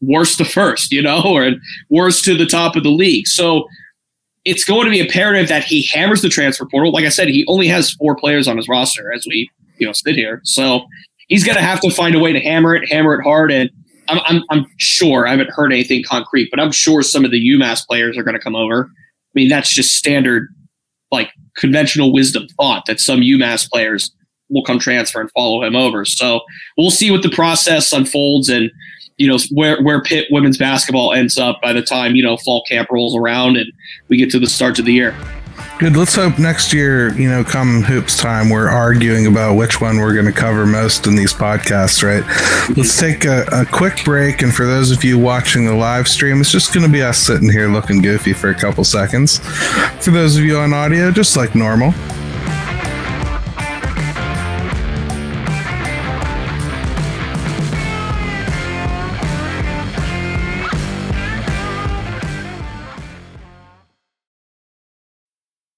worst 0.02 0.38
to 0.38 0.46
first, 0.46 0.92
you 0.92 1.02
know, 1.02 1.22
or 1.26 1.52
worst 1.90 2.24
to 2.26 2.36
the 2.36 2.46
top 2.46 2.76
of 2.76 2.84
the 2.84 2.90
league. 2.90 3.28
So 3.28 3.68
it's 4.46 4.64
going 4.64 4.86
to 4.86 4.92
be 4.92 5.00
imperative 5.00 5.50
that 5.50 5.64
he 5.64 5.84
hammers 5.84 6.22
the 6.22 6.30
transfer 6.30 6.66
portal. 6.66 6.92
Like 6.92 7.06
I 7.06 7.10
said, 7.10 7.28
he 7.28 7.46
only 7.48 7.68
has 7.68 7.92
four 7.92 8.16
players 8.16 8.48
on 8.48 8.58
his 8.58 8.68
roster 8.70 9.12
as 9.12 9.26
we, 9.28 9.50
you 9.79 9.86
know, 9.86 9.93
sit 9.93 10.15
here. 10.15 10.41
So 10.43 10.81
he's 11.27 11.43
going 11.43 11.57
to 11.57 11.63
have 11.63 11.79
to 11.81 11.89
find 11.89 12.15
a 12.15 12.19
way 12.19 12.34
to 12.34 12.39
hammer 12.39 12.75
it, 12.75 12.89
hammer 12.89 13.15
it 13.15 13.24
hard. 13.24 13.51
And 13.51 13.69
I'm, 14.07 14.19
I'm, 14.25 14.43
I'm 14.50 14.65
sure 14.77 15.27
I 15.27 15.31
haven't 15.31 15.51
heard 15.51 15.72
anything 15.72 16.03
concrete, 16.03 16.50
but 16.50 16.60
I'm 16.60 16.72
sure 16.72 17.01
some 17.01 17.25
of 17.25 17.31
the 17.31 17.50
UMass 17.50 17.86
players 17.86 18.17
are 18.17 18.24
going 18.24 18.36
to 18.36 18.41
come 18.41 18.55
over. 18.55 18.89
I 18.89 19.31
mean, 19.34 19.50
that's 19.50 19.74
just 19.74 19.96
standard, 19.96 20.48
like 21.12 21.29
conventional 21.57 22.13
wisdom 22.13 22.48
thought 22.57 22.86
that 22.88 23.00
some 23.00 23.19
UMass 23.19 23.69
players 23.69 24.12
will 24.50 24.63
come 24.63 24.79
transfer 24.79 25.19
and 25.19 25.31
follow 25.31 25.63
him 25.63 25.75
over. 25.75 26.05
So 26.05 26.41
we'll 26.77 26.91
see 26.91 27.12
what 27.12 27.22
the 27.22 27.29
process 27.29 27.91
unfolds 27.91 28.50
and 28.50 28.72
you 29.17 29.27
know 29.27 29.39
where 29.51 29.81
where 29.81 30.01
Pitt 30.01 30.27
women's 30.29 30.57
basketball 30.57 31.12
ends 31.12 31.38
up 31.38 31.60
by 31.62 31.74
the 31.74 31.81
time 31.81 32.15
you 32.15 32.24
know 32.24 32.38
fall 32.38 32.63
camp 32.69 32.89
rolls 32.91 33.15
around 33.17 33.57
and 33.57 33.72
we 34.10 34.17
get 34.17 34.29
to 34.31 34.39
the 34.39 34.48
start 34.48 34.77
of 34.79 34.86
the 34.86 34.93
year. 34.93 35.15
Good. 35.79 35.96
Let's 35.96 36.15
hope 36.15 36.39
next 36.39 36.74
year, 36.74 37.13
you 37.13 37.29
know, 37.29 37.43
come 37.43 37.84
hoops 37.84 38.17
time, 38.17 38.50
we're 38.50 38.67
arguing 38.67 39.27
about 39.27 39.57
which 39.57 39.79
one 39.79 39.98
we're 39.98 40.15
going 40.15 40.25
to 40.25 40.31
cover 40.31 40.65
most 40.65 41.05
in 41.05 41.15
these 41.15 41.31
podcasts, 41.31 42.01
right? 42.01 42.24
Let's 42.75 43.00
take 43.00 43.25
a, 43.25 43.46
a, 43.51 43.63
quick 43.63 44.03
break. 44.03 44.41
And 44.41 44.51
for 44.51 44.65
those 44.65 44.89
of 44.89 45.03
you 45.03 45.19
watching 45.19 45.67
the 45.67 45.75
live 45.75 46.07
stream, 46.07 46.41
it's 46.41 46.51
just 46.51 46.74
going 46.74 46.84
to 46.84 46.91
be 46.91 47.03
us 47.03 47.19
sitting 47.19 47.51
here 47.51 47.67
looking 47.67 48.01
goofy 48.01 48.34
for 48.34 48.50
a 48.50 48.55
couple 48.55 48.84
seconds. 48.84 49.38
For 50.03 50.10
those 50.10 50.36
of 50.36 50.43
you 50.43 50.57
on 50.57 50.74
audio, 50.74 51.12
just 51.12 51.38
like 51.38 51.53
normal. 51.53 51.93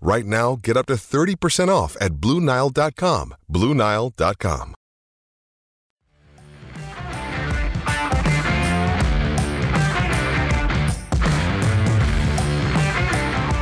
Right 0.00 0.24
now, 0.24 0.56
get 0.56 0.76
up 0.76 0.86
to 0.86 0.94
30% 0.94 1.68
off 1.68 1.96
at 2.00 2.12
Bluenile.com. 2.14 3.34
Bluenile.com. 3.50 4.74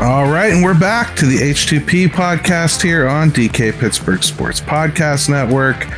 All 0.00 0.30
right, 0.30 0.52
and 0.52 0.62
we're 0.62 0.78
back 0.78 1.16
to 1.16 1.26
the 1.26 1.38
H2P 1.38 2.06
podcast 2.06 2.80
here 2.80 3.08
on 3.08 3.32
DK 3.32 3.76
Pittsburgh 3.76 4.22
Sports 4.22 4.60
Podcast 4.60 5.28
Network. 5.28 5.88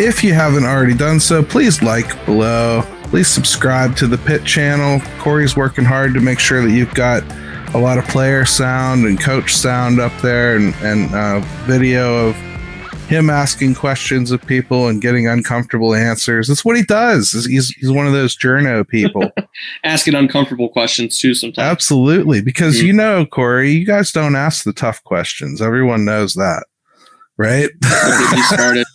If 0.00 0.24
you 0.24 0.32
haven't 0.32 0.64
already 0.64 0.94
done 0.94 1.20
so, 1.20 1.42
please 1.42 1.82
like 1.82 2.24
below. 2.24 2.80
Please 3.04 3.28
subscribe 3.28 3.94
to 3.96 4.06
the 4.06 4.16
Pit 4.16 4.46
channel. 4.46 5.06
Corey's 5.18 5.54
working 5.54 5.84
hard 5.84 6.14
to 6.14 6.20
make 6.20 6.38
sure 6.38 6.62
that 6.62 6.70
you've 6.70 6.94
got 6.94 7.22
a 7.74 7.78
lot 7.78 7.98
of 7.98 8.04
player 8.08 8.44
sound 8.44 9.06
and 9.06 9.18
coach 9.18 9.54
sound 9.54 9.98
up 9.98 10.12
there 10.20 10.56
and, 10.56 10.74
and 10.76 11.14
uh, 11.14 11.40
video 11.64 12.28
of 12.28 12.36
him 13.08 13.30
asking 13.30 13.74
questions 13.74 14.30
of 14.30 14.44
people 14.46 14.88
and 14.88 15.00
getting 15.00 15.26
uncomfortable 15.26 15.94
answers. 15.94 16.48
That's 16.48 16.64
what 16.64 16.76
he 16.76 16.82
does. 16.82 17.32
He's, 17.32 17.70
he's 17.70 17.90
one 17.90 18.06
of 18.06 18.12
those 18.12 18.36
journo 18.36 18.86
people. 18.86 19.30
asking 19.84 20.14
uncomfortable 20.14 20.68
questions 20.68 21.18
too 21.18 21.34
sometimes. 21.34 21.66
Absolutely. 21.66 22.42
Because 22.42 22.76
mm-hmm. 22.76 22.86
you 22.86 22.92
know, 22.92 23.26
Corey, 23.26 23.70
you 23.72 23.86
guys 23.86 24.12
don't 24.12 24.36
ask 24.36 24.64
the 24.64 24.72
tough 24.72 25.02
questions. 25.04 25.62
Everyone 25.62 26.04
knows 26.04 26.34
that. 26.34 26.66
Right? 27.38 27.70
Don't 27.80 28.20
get 28.20 28.36
me 28.36 28.42
started. 28.48 28.86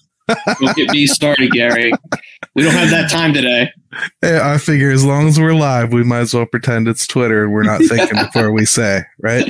don't 0.60 0.76
get 0.76 0.90
me 0.92 1.08
started, 1.08 1.52
Gary. 1.52 1.92
We 2.58 2.64
don't 2.64 2.74
have 2.74 2.90
that 2.90 3.12
time 3.12 3.36
today. 3.36 3.72
Yeah, 4.24 4.52
I 4.52 4.58
figure 4.58 4.90
as 4.90 5.06
long 5.06 5.28
as 5.28 5.40
we're 5.40 5.54
live, 5.54 5.94
we 5.94 6.04
might 6.04 6.22
as 6.22 6.34
well 6.34 6.48
pretend 6.48 6.88
it's 6.88 7.06
Twitter 7.06 7.44
and 7.44 7.54
we're 7.54 7.62
not 7.62 7.84
thinking 7.84 8.18
before 8.18 8.52
we 8.52 8.66
say, 8.66 9.04
right? 9.20 9.48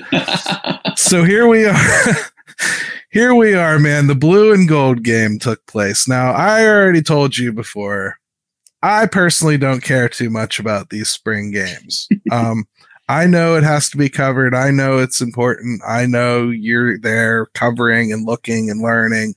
so 0.98 1.24
here 1.24 1.48
we 1.48 1.66
are. 1.66 2.16
here 3.10 3.34
we 3.34 3.54
are, 3.54 3.80
man. 3.80 4.08
The 4.08 4.16
blue 4.16 4.52
and 4.52 4.68
gold 4.68 5.04
game 5.04 5.40
took 5.40 5.66
place. 5.68 6.06
Now, 6.06 6.34
I 6.34 6.68
already 6.68 7.02
told 7.02 7.38
you 7.38 7.54
before, 7.54 8.20
I 8.84 9.06
personally 9.06 9.58
don't 9.58 9.82
care 9.82 10.10
too 10.10 10.30
much 10.30 10.60
about 10.60 10.90
these 10.90 11.08
spring 11.08 11.52
games. 11.52 12.10
Um, 12.30 12.66
I 13.08 13.26
know 13.26 13.56
it 13.56 13.64
has 13.64 13.90
to 13.92 13.98
be 13.98 14.10
covered. 14.10 14.54
I 14.54 14.70
know 14.72 14.98
it's 14.98 15.22
important. 15.22 15.82
I 15.88 16.08
know 16.08 16.50
you're 16.50 17.00
there 17.00 17.46
covering 17.54 18.12
and 18.12 18.26
looking 18.26 18.70
and 18.70 18.82
learning. 18.82 19.36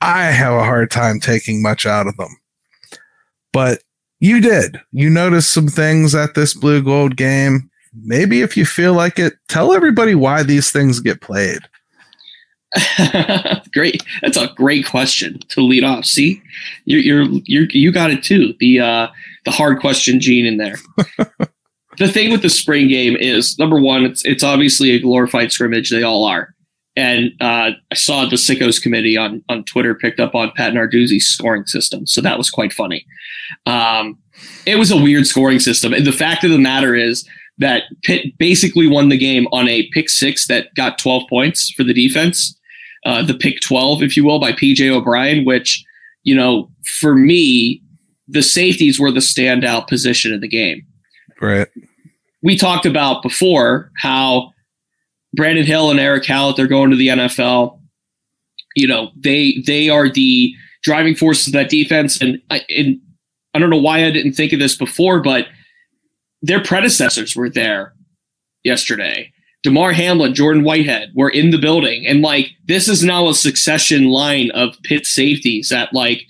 I 0.00 0.26
have 0.26 0.52
a 0.52 0.64
hard 0.64 0.92
time 0.92 1.18
taking 1.18 1.60
much 1.60 1.86
out 1.86 2.06
of 2.06 2.16
them. 2.18 2.36
But 3.54 3.82
you 4.18 4.40
did. 4.40 4.80
You 4.90 5.08
noticed 5.08 5.52
some 5.52 5.68
things 5.68 6.14
at 6.14 6.34
this 6.34 6.52
blue 6.52 6.82
gold 6.82 7.16
game. 7.16 7.70
Maybe 8.02 8.42
if 8.42 8.56
you 8.56 8.66
feel 8.66 8.92
like 8.92 9.18
it, 9.20 9.34
tell 9.48 9.72
everybody 9.72 10.16
why 10.16 10.42
these 10.42 10.72
things 10.72 10.98
get 10.98 11.20
played. 11.20 11.60
great. 13.72 14.02
That's 14.20 14.36
a 14.36 14.48
great 14.56 14.86
question 14.88 15.38
to 15.50 15.60
lead 15.60 15.84
off. 15.84 16.04
See, 16.04 16.42
you're, 16.84 17.00
you're, 17.00 17.26
you're 17.44 17.68
you 17.70 17.92
got 17.92 18.10
it 18.10 18.24
too. 18.24 18.54
The, 18.58 18.80
uh, 18.80 19.08
the 19.44 19.52
hard 19.52 19.78
question 19.78 20.18
gene 20.18 20.46
in 20.46 20.56
there. 20.56 20.76
the 21.98 22.08
thing 22.08 22.32
with 22.32 22.42
the 22.42 22.50
spring 22.50 22.88
game 22.88 23.14
is 23.14 23.56
number 23.56 23.78
one, 23.78 24.04
it's, 24.04 24.24
it's 24.24 24.42
obviously 24.42 24.90
a 24.90 24.98
glorified 24.98 25.52
scrimmage. 25.52 25.90
They 25.90 26.02
all 26.02 26.24
are. 26.24 26.53
And 26.96 27.32
uh, 27.40 27.70
I 27.90 27.94
saw 27.94 28.24
the 28.24 28.36
Sickos 28.36 28.80
committee 28.80 29.16
on, 29.16 29.42
on 29.48 29.64
Twitter 29.64 29.94
picked 29.94 30.20
up 30.20 30.34
on 30.34 30.52
Pat 30.56 30.74
Narduzzi's 30.74 31.26
scoring 31.26 31.66
system. 31.66 32.06
So 32.06 32.20
that 32.20 32.38
was 32.38 32.50
quite 32.50 32.72
funny. 32.72 33.04
Um, 33.66 34.18
it 34.64 34.76
was 34.76 34.90
a 34.90 34.96
weird 34.96 35.26
scoring 35.26 35.58
system. 35.58 35.92
And 35.92 36.06
the 36.06 36.12
fact 36.12 36.44
of 36.44 36.50
the 36.50 36.58
matter 36.58 36.94
is 36.94 37.28
that 37.58 37.84
Pitt 38.02 38.36
basically 38.38 38.86
won 38.86 39.08
the 39.08 39.18
game 39.18 39.46
on 39.52 39.68
a 39.68 39.88
pick 39.92 40.08
six 40.08 40.46
that 40.46 40.74
got 40.74 40.98
12 40.98 41.24
points 41.28 41.70
for 41.70 41.84
the 41.84 41.94
defense. 41.94 42.58
Uh, 43.04 43.22
the 43.22 43.34
pick 43.34 43.60
12, 43.60 44.02
if 44.02 44.16
you 44.16 44.24
will, 44.24 44.40
by 44.40 44.52
PJ 44.52 44.88
O'Brien, 44.88 45.44
which, 45.44 45.84
you 46.22 46.34
know, 46.34 46.70
for 47.00 47.14
me, 47.14 47.82
the 48.28 48.42
safeties 48.42 48.98
were 48.98 49.10
the 49.10 49.20
standout 49.20 49.88
position 49.88 50.32
in 50.32 50.40
the 50.40 50.48
game. 50.48 50.86
Right. 51.40 51.68
We 52.42 52.56
talked 52.56 52.86
about 52.86 53.22
before 53.22 53.90
how 53.98 54.52
Brandon 55.34 55.66
Hill 55.66 55.90
and 55.90 56.00
Erick 56.00 56.24
Hallett, 56.24 56.56
they're 56.56 56.66
going 56.66 56.90
to 56.90 56.96
the 56.96 57.08
NFL. 57.08 57.80
You 58.76 58.88
know, 58.88 59.10
they 59.16 59.62
they 59.66 59.88
are 59.88 60.08
the 60.08 60.54
driving 60.82 61.14
forces 61.14 61.48
of 61.48 61.52
that 61.54 61.70
defense. 61.70 62.20
And 62.20 62.40
I, 62.50 62.62
and 62.68 63.00
I 63.54 63.58
don't 63.58 63.70
know 63.70 63.78
why 63.78 64.04
I 64.04 64.10
didn't 64.10 64.34
think 64.34 64.52
of 64.52 64.58
this 64.58 64.76
before, 64.76 65.20
but 65.20 65.46
their 66.42 66.62
predecessors 66.62 67.34
were 67.34 67.48
there 67.48 67.94
yesterday. 68.64 69.32
Damar 69.62 69.92
Hamlin, 69.92 70.34
Jordan 70.34 70.62
Whitehead 70.62 71.10
were 71.14 71.30
in 71.30 71.50
the 71.50 71.58
building. 71.58 72.06
And 72.06 72.20
like 72.20 72.50
this 72.66 72.86
is 72.86 73.02
now 73.02 73.28
a 73.28 73.34
succession 73.34 74.04
line 74.04 74.50
of 74.50 74.76
Pitt 74.82 75.06
safeties 75.06 75.70
that 75.70 75.94
like 75.94 76.22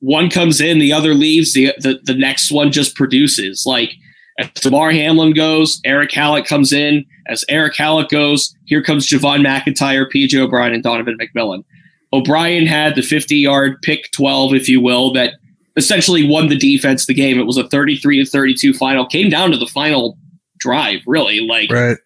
one 0.00 0.30
comes 0.30 0.60
in, 0.60 0.78
the 0.78 0.92
other 0.92 1.14
leaves, 1.14 1.52
the 1.52 1.74
the, 1.78 2.00
the 2.02 2.14
next 2.14 2.50
one 2.50 2.72
just 2.72 2.96
produces. 2.96 3.64
Like 3.66 3.92
as 4.38 4.48
Damar 4.54 4.90
Hamlin 4.90 5.34
goes, 5.34 5.80
Erick 5.84 6.12
Hallett 6.12 6.46
comes 6.46 6.72
in. 6.72 7.04
As 7.28 7.44
Erick 7.48 7.76
Hallett 7.76 8.08
goes, 8.08 8.54
here 8.66 8.82
comes 8.82 9.06
Javon 9.06 9.46
McIntyre, 9.46 10.06
PJ 10.12 10.38
O'Brien, 10.38 10.74
and 10.74 10.82
Donovan 10.82 11.18
McMillan. 11.18 11.64
O'Brien 12.12 12.66
had 12.66 12.94
the 12.94 13.02
50 13.02 13.36
yard 13.36 13.76
pick 13.82 14.10
12, 14.12 14.54
if 14.54 14.68
you 14.68 14.80
will, 14.80 15.12
that 15.12 15.34
essentially 15.76 16.26
won 16.26 16.48
the 16.48 16.56
defense 16.56 17.06
the 17.06 17.14
game. 17.14 17.38
It 17.38 17.46
was 17.46 17.56
a 17.56 17.68
33 17.68 18.24
to 18.24 18.30
32 18.30 18.74
final. 18.74 19.06
Came 19.06 19.30
down 19.30 19.50
to 19.52 19.56
the 19.56 19.66
final 19.66 20.18
drive, 20.58 21.00
really. 21.06 21.40
Like 21.40 21.70
right. 21.70 21.96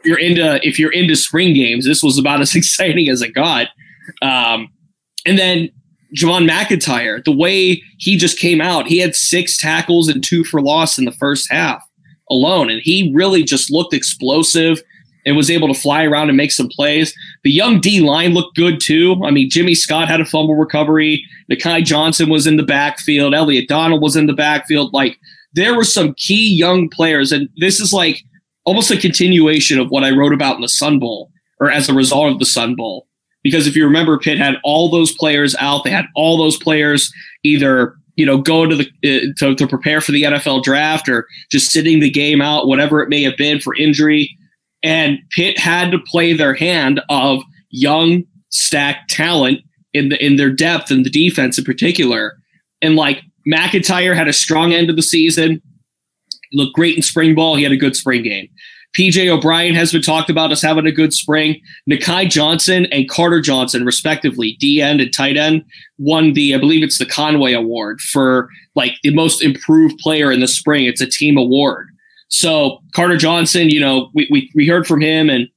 if 0.00 0.06
you're 0.06 0.18
into 0.18 0.60
if 0.66 0.78
you're 0.78 0.92
into 0.92 1.16
spring 1.16 1.54
games, 1.54 1.86
this 1.86 2.02
was 2.02 2.18
about 2.18 2.40
as 2.42 2.54
exciting 2.54 3.08
as 3.08 3.22
it 3.22 3.34
got. 3.34 3.68
Um, 4.20 4.68
and 5.26 5.38
then 5.38 5.70
Javon 6.14 6.48
McIntyre, 6.48 7.24
the 7.24 7.32
way 7.32 7.82
he 7.98 8.16
just 8.16 8.38
came 8.38 8.60
out, 8.60 8.86
he 8.86 8.98
had 8.98 9.16
six 9.16 9.56
tackles 9.56 10.08
and 10.08 10.22
two 10.22 10.44
for 10.44 10.60
loss 10.60 10.98
in 10.98 11.06
the 11.06 11.12
first 11.12 11.50
half 11.50 11.82
alone. 12.30 12.70
And 12.70 12.80
he 12.82 13.12
really 13.14 13.42
just 13.42 13.70
looked 13.70 13.94
explosive 13.94 14.82
and 15.26 15.36
was 15.36 15.50
able 15.50 15.72
to 15.72 15.80
fly 15.80 16.04
around 16.04 16.28
and 16.28 16.36
make 16.36 16.52
some 16.52 16.68
plays. 16.68 17.14
The 17.44 17.50
young 17.50 17.80
D 17.80 18.00
line 18.00 18.34
looked 18.34 18.56
good 18.56 18.80
too. 18.80 19.20
I 19.24 19.30
mean, 19.30 19.48
Jimmy 19.48 19.74
Scott 19.74 20.08
had 20.08 20.20
a 20.20 20.24
fumble 20.24 20.54
recovery. 20.54 21.24
Nahki 21.50 21.84
Johnson 21.84 22.28
was 22.28 22.46
in 22.46 22.56
the 22.56 22.62
backfield. 22.62 23.34
Elliot 23.34 23.68
Donald 23.68 24.02
was 24.02 24.16
in 24.16 24.26
the 24.26 24.34
backfield. 24.34 24.92
Like 24.92 25.18
there 25.54 25.74
were 25.74 25.84
some 25.84 26.14
key 26.14 26.54
young 26.54 26.90
players. 26.90 27.32
And 27.32 27.48
this 27.56 27.80
is 27.80 27.92
like 27.92 28.22
almost 28.64 28.90
a 28.90 28.98
continuation 28.98 29.78
of 29.78 29.88
what 29.88 30.04
I 30.04 30.10
wrote 30.10 30.34
about 30.34 30.56
in 30.56 30.62
the 30.62 30.68
Sun 30.68 30.98
Bowl 30.98 31.30
or 31.60 31.70
as 31.70 31.88
a 31.88 31.94
result 31.94 32.32
of 32.32 32.38
the 32.38 32.46
Sun 32.46 32.74
Bowl 32.74 33.06
because 33.44 33.66
if 33.66 33.76
you 33.76 33.84
remember, 33.84 34.18
Pitt 34.18 34.38
had 34.38 34.56
all 34.64 34.90
those 34.90 35.12
players 35.12 35.54
out. 35.60 35.84
They 35.84 35.90
had 35.90 36.06
all 36.16 36.36
those 36.36 36.56
players 36.56 37.12
either 37.44 37.94
you 38.16 38.24
know 38.24 38.38
go 38.38 38.66
to 38.66 38.76
the 38.76 38.86
uh, 39.04 39.32
to, 39.38 39.54
to 39.54 39.66
prepare 39.66 40.00
for 40.00 40.12
the 40.12 40.22
NFL 40.22 40.62
draft 40.62 41.08
or 41.08 41.26
just 41.50 41.70
sitting 41.70 42.00
the 42.00 42.10
game 42.10 42.40
out, 42.40 42.66
whatever 42.66 43.02
it 43.02 43.08
may 43.08 43.22
have 43.22 43.36
been 43.36 43.60
for 43.60 43.74
injury. 43.74 44.36
And 44.82 45.18
Pitt 45.30 45.58
had 45.58 45.90
to 45.92 45.98
play 45.98 46.34
their 46.34 46.54
hand 46.54 47.00
of 47.08 47.42
young 47.70 48.24
stacked 48.50 49.10
talent 49.10 49.60
in 49.92 50.08
the 50.10 50.24
in 50.24 50.36
their 50.36 50.50
depth 50.50 50.90
and 50.90 51.04
the 51.04 51.10
defense 51.10 51.58
in 51.58 51.64
particular. 51.64 52.36
And 52.82 52.96
like 52.96 53.22
McIntyre 53.50 54.14
had 54.14 54.28
a 54.28 54.32
strong 54.32 54.72
end 54.72 54.90
of 54.90 54.96
the 54.96 55.02
season, 55.02 55.62
looked 56.52 56.74
great 56.74 56.96
in 56.96 57.02
spring 57.02 57.34
ball. 57.34 57.56
He 57.56 57.62
had 57.62 57.72
a 57.72 57.76
good 57.76 57.96
spring 57.96 58.22
game. 58.22 58.48
PJ 58.96 59.28
O'Brien 59.28 59.74
has 59.74 59.92
been 59.92 60.02
talked 60.02 60.30
about 60.30 60.52
as 60.52 60.62
having 60.62 60.86
a 60.86 60.92
good 60.92 61.12
spring. 61.12 61.60
Nahki 61.90 62.30
Johnson 62.30 62.86
and 62.86 63.08
Carter 63.08 63.40
Johnson, 63.40 63.84
respectively, 63.84 64.56
D 64.60 64.80
end 64.80 65.00
and 65.00 65.12
tight 65.12 65.36
end, 65.36 65.64
won 65.98 66.32
the, 66.32 66.54
I 66.54 66.58
believe 66.58 66.84
it's 66.84 66.98
the 66.98 67.06
Conway 67.06 67.52
Award 67.52 68.00
for 68.00 68.48
like 68.76 68.92
the 69.02 69.14
most 69.14 69.42
improved 69.42 69.98
player 69.98 70.30
in 70.30 70.40
the 70.40 70.48
spring. 70.48 70.84
It's 70.84 71.00
a 71.00 71.06
team 71.06 71.36
award. 71.36 71.88
So 72.28 72.78
Carter 72.94 73.16
Johnson, 73.16 73.68
you 73.68 73.80
know, 73.80 74.10
we, 74.14 74.28
we, 74.30 74.50
we 74.54 74.66
heard 74.66 74.86
from 74.86 75.00
him 75.00 75.28
and 75.28 75.48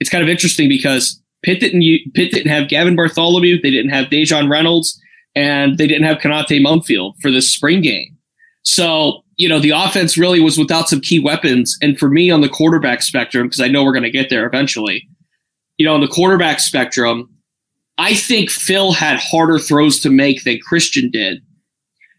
it's 0.00 0.10
kind 0.10 0.22
of 0.22 0.28
interesting 0.28 0.68
because 0.68 1.20
Pitt 1.42 1.60
didn't, 1.60 1.82
Pitt 2.14 2.32
didn't 2.32 2.50
have 2.50 2.68
Gavin 2.68 2.96
Bartholomew. 2.96 3.60
They 3.62 3.70
didn't 3.70 3.90
have 3.90 4.06
Daejon 4.06 4.50
Reynolds 4.50 5.00
and 5.36 5.78
they 5.78 5.86
didn't 5.86 6.04
have 6.04 6.18
Konata 6.18 6.60
Mumpfield 6.60 7.14
for 7.20 7.30
this 7.30 7.52
spring 7.52 7.82
game. 7.82 8.16
So 8.62 9.22
you 9.40 9.48
know, 9.48 9.58
the 9.58 9.70
offense 9.70 10.18
really 10.18 10.38
was 10.38 10.58
without 10.58 10.90
some 10.90 11.00
key 11.00 11.18
weapons. 11.18 11.78
And 11.80 11.98
for 11.98 12.10
me 12.10 12.30
on 12.30 12.42
the 12.42 12.48
quarterback 12.48 13.00
spectrum, 13.00 13.46
because 13.46 13.62
I 13.62 13.68
know 13.68 13.82
we're 13.82 13.94
going 13.94 14.02
to 14.02 14.10
get 14.10 14.28
there 14.28 14.44
eventually, 14.44 15.08
you 15.78 15.86
know, 15.86 15.94
on 15.94 16.02
the 16.02 16.08
quarterback 16.08 16.60
spectrum, 16.60 17.26
I 17.96 18.12
think 18.12 18.50
Phil 18.50 18.92
had 18.92 19.18
harder 19.18 19.58
throws 19.58 19.98
to 20.00 20.10
make 20.10 20.44
than 20.44 20.58
Christian 20.60 21.10
did. 21.10 21.40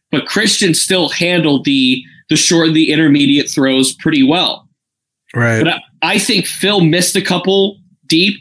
But 0.09 0.25
Christian 0.25 0.73
still 0.73 1.09
handled 1.09 1.63
the 1.63 2.03
the 2.31 2.35
short 2.35 2.73
the 2.73 2.91
intermediate 2.91 3.51
throws 3.51 3.93
pretty 3.93 4.23
well. 4.23 4.67
Right. 5.35 5.63
But 5.63 5.73
I, 5.75 5.81
I 6.01 6.17
think 6.17 6.47
Phil 6.47 6.81
missed 6.81 7.15
a 7.15 7.21
couple 7.21 7.77
deep. 8.07 8.39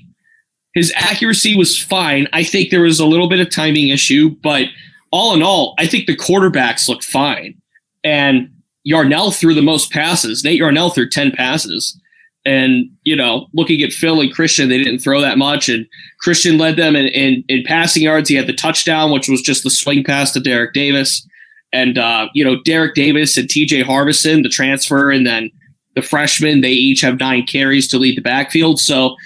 His 0.72 0.90
accuracy 0.96 1.54
was 1.54 1.76
fine. 1.76 2.28
I 2.32 2.44
think 2.44 2.70
there 2.70 2.80
was 2.80 2.98
a 2.98 3.04
little 3.04 3.28
bit 3.28 3.40
of 3.40 3.50
timing 3.50 3.90
issue, 3.90 4.30
but 4.42 4.68
all 5.12 5.34
in 5.34 5.42
all, 5.42 5.74
I 5.78 5.86
think 5.86 6.06
the 6.06 6.16
quarterbacks 6.16 6.88
looked 6.88 7.04
fine. 7.04 7.60
And 8.02 8.48
Yarnell 8.84 9.30
threw 9.30 9.54
the 9.54 9.62
most 9.62 9.90
passes. 9.90 10.44
Nate 10.44 10.58
Yarnell 10.58 10.90
threw 10.90 11.08
10 11.08 11.32
passes. 11.32 11.98
And, 12.46 12.86
you 13.02 13.14
know, 13.14 13.48
looking 13.52 13.82
at 13.82 13.92
Phil 13.92 14.20
and 14.20 14.32
Christian, 14.32 14.68
they 14.68 14.78
didn't 14.78 15.00
throw 15.00 15.20
that 15.20 15.36
much. 15.36 15.68
And 15.68 15.86
Christian 16.20 16.56
led 16.56 16.76
them 16.76 16.96
in, 16.96 17.06
in, 17.08 17.44
in 17.48 17.62
passing 17.64 18.02
yards. 18.02 18.30
He 18.30 18.36
had 18.36 18.46
the 18.46 18.54
touchdown, 18.54 19.10
which 19.10 19.28
was 19.28 19.42
just 19.42 19.62
the 19.62 19.70
swing 19.70 20.02
pass 20.02 20.32
to 20.32 20.40
Derek 20.40 20.72
Davis. 20.72 21.26
And, 21.72 21.98
uh, 21.98 22.28
you 22.34 22.42
know, 22.42 22.60
Derek 22.64 22.94
Davis 22.94 23.36
and 23.36 23.48
TJ 23.48 23.82
Harbison, 23.84 24.42
the 24.42 24.48
transfer, 24.48 25.10
and 25.10 25.26
then 25.26 25.50
the 25.94 26.02
freshman, 26.02 26.62
they 26.62 26.72
each 26.72 27.02
have 27.02 27.20
nine 27.20 27.44
carries 27.44 27.86
to 27.88 27.98
lead 27.98 28.16
the 28.16 28.22
backfield. 28.22 28.80
So 28.80 29.16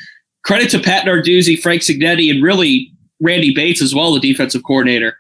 credit 0.42 0.70
to 0.70 0.80
Pat 0.80 1.06
Narduzzi, 1.06 1.58
Frank 1.58 1.82
Cignetti, 1.82 2.30
and 2.30 2.42
really 2.42 2.90
Randy 3.20 3.54
Bates 3.54 3.80
as 3.80 3.94
well, 3.94 4.12
the 4.12 4.20
defensive 4.20 4.64
coordinator, 4.64 5.16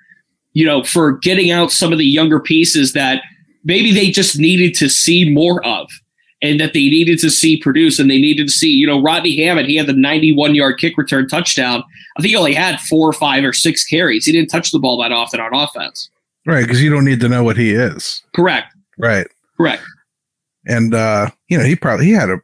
you 0.52 0.66
know, 0.66 0.82
for 0.82 1.12
getting 1.18 1.52
out 1.52 1.70
some 1.70 1.92
of 1.92 1.98
the 1.98 2.04
younger 2.04 2.40
pieces 2.40 2.92
that– 2.94 3.22
maybe 3.64 3.92
they 3.92 4.10
just 4.10 4.38
needed 4.38 4.74
to 4.74 4.88
see 4.88 5.28
more 5.28 5.64
of 5.66 5.88
and 6.42 6.60
that 6.60 6.74
they 6.74 6.80
needed 6.80 7.18
to 7.20 7.30
see 7.30 7.56
produce 7.56 7.98
and 7.98 8.10
they 8.10 8.18
needed 8.18 8.46
to 8.46 8.52
see, 8.52 8.70
you 8.70 8.86
know, 8.86 9.00
Rodney 9.00 9.36
Hammond, 9.42 9.68
he 9.68 9.76
had 9.76 9.86
the 9.86 9.94
91 9.94 10.54
yard 10.54 10.78
kick 10.78 10.98
return 10.98 11.26
touchdown. 11.26 11.82
I 12.16 12.20
think 12.20 12.30
he 12.30 12.36
only 12.36 12.54
had 12.54 12.80
four 12.80 13.08
or 13.08 13.12
five 13.12 13.44
or 13.44 13.52
six 13.52 13.84
carries. 13.84 14.26
He 14.26 14.32
didn't 14.32 14.50
touch 14.50 14.70
the 14.70 14.78
ball 14.78 15.00
that 15.00 15.10
often 15.10 15.40
on 15.40 15.54
offense. 15.54 16.10
Right. 16.46 16.66
Cause 16.66 16.80
you 16.80 16.90
don't 16.90 17.06
need 17.06 17.20
to 17.20 17.28
know 17.28 17.42
what 17.42 17.56
he 17.56 17.72
is. 17.72 18.22
Correct. 18.34 18.74
Right. 18.98 19.26
Correct. 19.56 19.82
And, 20.66 20.94
uh, 20.94 21.30
you 21.48 21.56
know, 21.56 21.64
he 21.64 21.76
probably, 21.76 22.06
he 22.06 22.12
had 22.12 22.30
a 22.30 22.38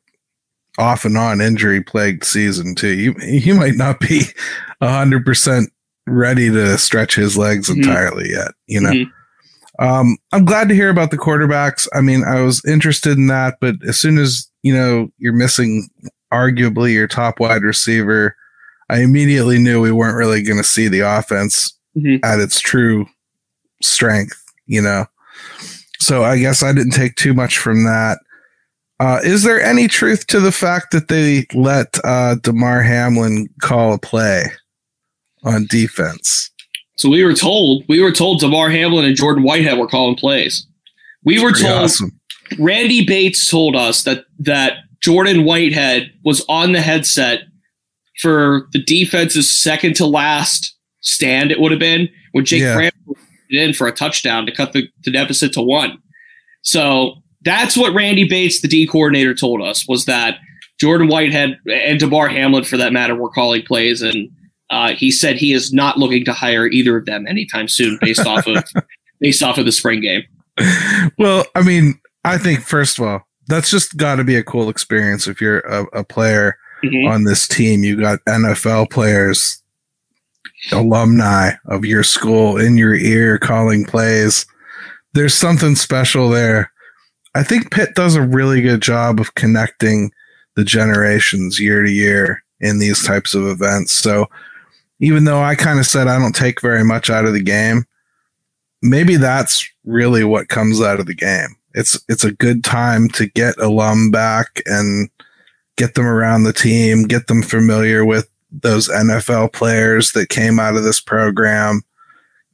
off 0.78 1.04
and 1.04 1.18
on 1.18 1.42
injury 1.42 1.82
plagued 1.82 2.24
season 2.24 2.74
too. 2.74 2.94
You, 2.94 3.14
he 3.20 3.52
might 3.52 3.74
not 3.74 4.00
be 4.00 4.22
a 4.80 4.88
hundred 4.88 5.26
percent 5.26 5.70
ready 6.06 6.50
to 6.50 6.78
stretch 6.78 7.14
his 7.14 7.36
legs 7.36 7.68
mm-hmm. 7.68 7.80
entirely 7.80 8.30
yet, 8.30 8.52
you 8.66 8.80
know? 8.80 8.90
Mm-hmm. 8.90 9.10
Um, 9.80 10.18
I'm 10.32 10.44
glad 10.44 10.68
to 10.68 10.74
hear 10.74 10.90
about 10.90 11.10
the 11.10 11.18
quarterbacks. 11.18 11.88
I 11.94 12.02
mean, 12.02 12.22
I 12.22 12.42
was 12.42 12.62
interested 12.66 13.16
in 13.16 13.28
that, 13.28 13.56
but 13.60 13.76
as 13.88 13.98
soon 13.98 14.18
as 14.18 14.46
you 14.62 14.74
know 14.74 15.10
you're 15.18 15.32
missing 15.32 15.88
arguably 16.32 16.92
your 16.92 17.08
top 17.08 17.40
wide 17.40 17.62
receiver, 17.62 18.36
I 18.90 19.00
immediately 19.00 19.58
knew 19.58 19.80
we 19.80 19.90
weren't 19.90 20.16
really 20.16 20.42
going 20.42 20.58
to 20.58 20.64
see 20.64 20.88
the 20.88 21.00
offense 21.00 21.76
mm-hmm. 21.96 22.22
at 22.22 22.40
its 22.40 22.60
true 22.60 23.06
strength. 23.82 24.36
You 24.66 24.82
know, 24.82 25.06
so 25.98 26.24
I 26.24 26.38
guess 26.38 26.62
I 26.62 26.72
didn't 26.72 26.92
take 26.92 27.16
too 27.16 27.32
much 27.32 27.56
from 27.56 27.84
that. 27.84 28.18
Uh, 29.00 29.18
is 29.24 29.44
there 29.44 29.62
any 29.62 29.88
truth 29.88 30.26
to 30.26 30.40
the 30.40 30.52
fact 30.52 30.92
that 30.92 31.08
they 31.08 31.46
let 31.54 31.98
uh, 32.04 32.34
Damar 32.42 32.82
Hamlin 32.82 33.48
call 33.62 33.94
a 33.94 33.98
play 33.98 34.44
on 35.42 35.64
defense? 35.70 36.50
So 37.00 37.08
we 37.08 37.24
were 37.24 37.32
told 37.32 37.82
we 37.88 38.02
were 38.02 38.12
told 38.12 38.40
Damar 38.40 38.68
Hamlin 38.68 39.06
and 39.06 39.16
Jordan 39.16 39.42
Whitehead 39.42 39.78
were 39.78 39.86
calling 39.86 40.16
plays. 40.16 40.66
We 41.24 41.42
were 41.42 41.52
told 41.52 41.84
awesome. 41.84 42.20
Randy 42.58 43.06
Bates 43.06 43.50
told 43.50 43.74
us 43.74 44.02
that 44.02 44.26
that 44.38 44.74
Jordan 45.00 45.46
Whitehead 45.46 46.12
was 46.26 46.44
on 46.46 46.72
the 46.72 46.82
headset 46.82 47.44
for 48.20 48.68
the 48.74 48.84
defense's 48.84 49.50
second 49.50 49.96
to 49.96 50.04
last 50.04 50.76
stand. 51.00 51.50
It 51.50 51.58
would 51.58 51.70
have 51.70 51.80
been 51.80 52.06
when 52.32 52.44
Jake 52.44 52.60
yeah. 52.60 52.90
in 53.48 53.72
for 53.72 53.86
a 53.86 53.92
touchdown 53.92 54.44
to 54.44 54.52
cut 54.52 54.74
the, 54.74 54.86
the 55.04 55.10
deficit 55.10 55.54
to 55.54 55.62
one. 55.62 55.96
So 56.60 57.14
that's 57.40 57.78
what 57.78 57.94
Randy 57.94 58.28
Bates, 58.28 58.60
the 58.60 58.68
D 58.68 58.86
coordinator, 58.86 59.34
told 59.34 59.62
us 59.62 59.88
was 59.88 60.04
that 60.04 60.36
Jordan 60.78 61.08
Whitehead 61.08 61.58
and 61.66 61.98
Damar 61.98 62.28
Hamlin, 62.28 62.64
for 62.64 62.76
that 62.76 62.92
matter, 62.92 63.14
were 63.14 63.30
calling 63.30 63.62
plays, 63.62 64.02
and 64.02 64.28
uh, 64.70 64.92
he 64.92 65.10
said 65.10 65.36
he 65.36 65.52
is 65.52 65.72
not 65.72 65.98
looking 65.98 66.24
to 66.24 66.32
hire 66.32 66.66
either 66.66 66.96
of 66.96 67.06
them 67.06 67.26
anytime 67.26 67.68
soon, 67.68 67.98
based 68.00 68.26
off 68.26 68.46
of 68.46 68.64
based 69.20 69.42
off 69.42 69.58
of 69.58 69.66
the 69.66 69.72
spring 69.72 70.00
game. 70.00 70.22
Well, 71.18 71.44
I 71.54 71.62
mean, 71.62 71.98
I 72.24 72.38
think 72.38 72.60
first 72.60 72.98
of 72.98 73.06
all, 73.06 73.22
that's 73.46 73.70
just 73.70 73.96
got 73.96 74.16
to 74.16 74.24
be 74.24 74.36
a 74.36 74.44
cool 74.44 74.68
experience 74.68 75.26
if 75.26 75.40
you're 75.40 75.60
a, 75.60 75.84
a 76.00 76.04
player 76.04 76.56
mm-hmm. 76.84 77.10
on 77.10 77.24
this 77.24 77.48
team. 77.48 77.82
You 77.82 78.00
got 78.00 78.24
NFL 78.28 78.90
players, 78.90 79.62
alumni 80.72 81.52
of 81.66 81.84
your 81.84 82.02
school 82.02 82.56
in 82.56 82.76
your 82.76 82.94
ear 82.94 83.38
calling 83.38 83.84
plays. 83.84 84.46
There's 85.14 85.34
something 85.34 85.74
special 85.74 86.28
there 86.28 86.70
I 87.34 87.42
think 87.42 87.70
Pitt 87.70 87.94
does 87.94 88.16
a 88.16 88.22
really 88.22 88.60
good 88.60 88.82
job 88.82 89.20
of 89.20 89.34
connecting 89.34 90.10
the 90.56 90.64
generations 90.64 91.60
year 91.60 91.82
to 91.82 91.90
year 91.90 92.42
in 92.58 92.78
these 92.78 93.04
types 93.04 93.34
of 93.34 93.46
events. 93.46 93.92
So 93.92 94.26
even 95.00 95.24
though 95.24 95.42
I 95.42 95.54
kind 95.54 95.78
of 95.78 95.86
said 95.86 96.08
I 96.08 96.18
don't 96.18 96.34
take 96.34 96.60
very 96.60 96.84
much 96.84 97.10
out 97.10 97.24
of 97.24 97.32
the 97.32 97.42
game, 97.42 97.84
maybe 98.82 99.16
that's 99.16 99.68
really 99.84 100.24
what 100.24 100.48
comes 100.48 100.80
out 100.80 101.00
of 101.00 101.06
the 101.06 101.14
game. 101.14 101.56
It's 101.74 102.02
it's 102.08 102.24
a 102.24 102.32
good 102.32 102.64
time 102.64 103.08
to 103.10 103.26
get 103.26 103.58
alum 103.58 104.10
back 104.10 104.62
and 104.66 105.08
get 105.76 105.94
them 105.94 106.06
around 106.06 106.42
the 106.42 106.52
team, 106.52 107.04
get 107.04 107.26
them 107.26 107.42
familiar 107.42 108.04
with 108.04 108.28
those 108.50 108.88
NFL 108.88 109.52
players 109.52 110.12
that 110.12 110.28
came 110.28 110.58
out 110.58 110.76
of 110.76 110.82
this 110.82 111.00
program, 111.00 111.82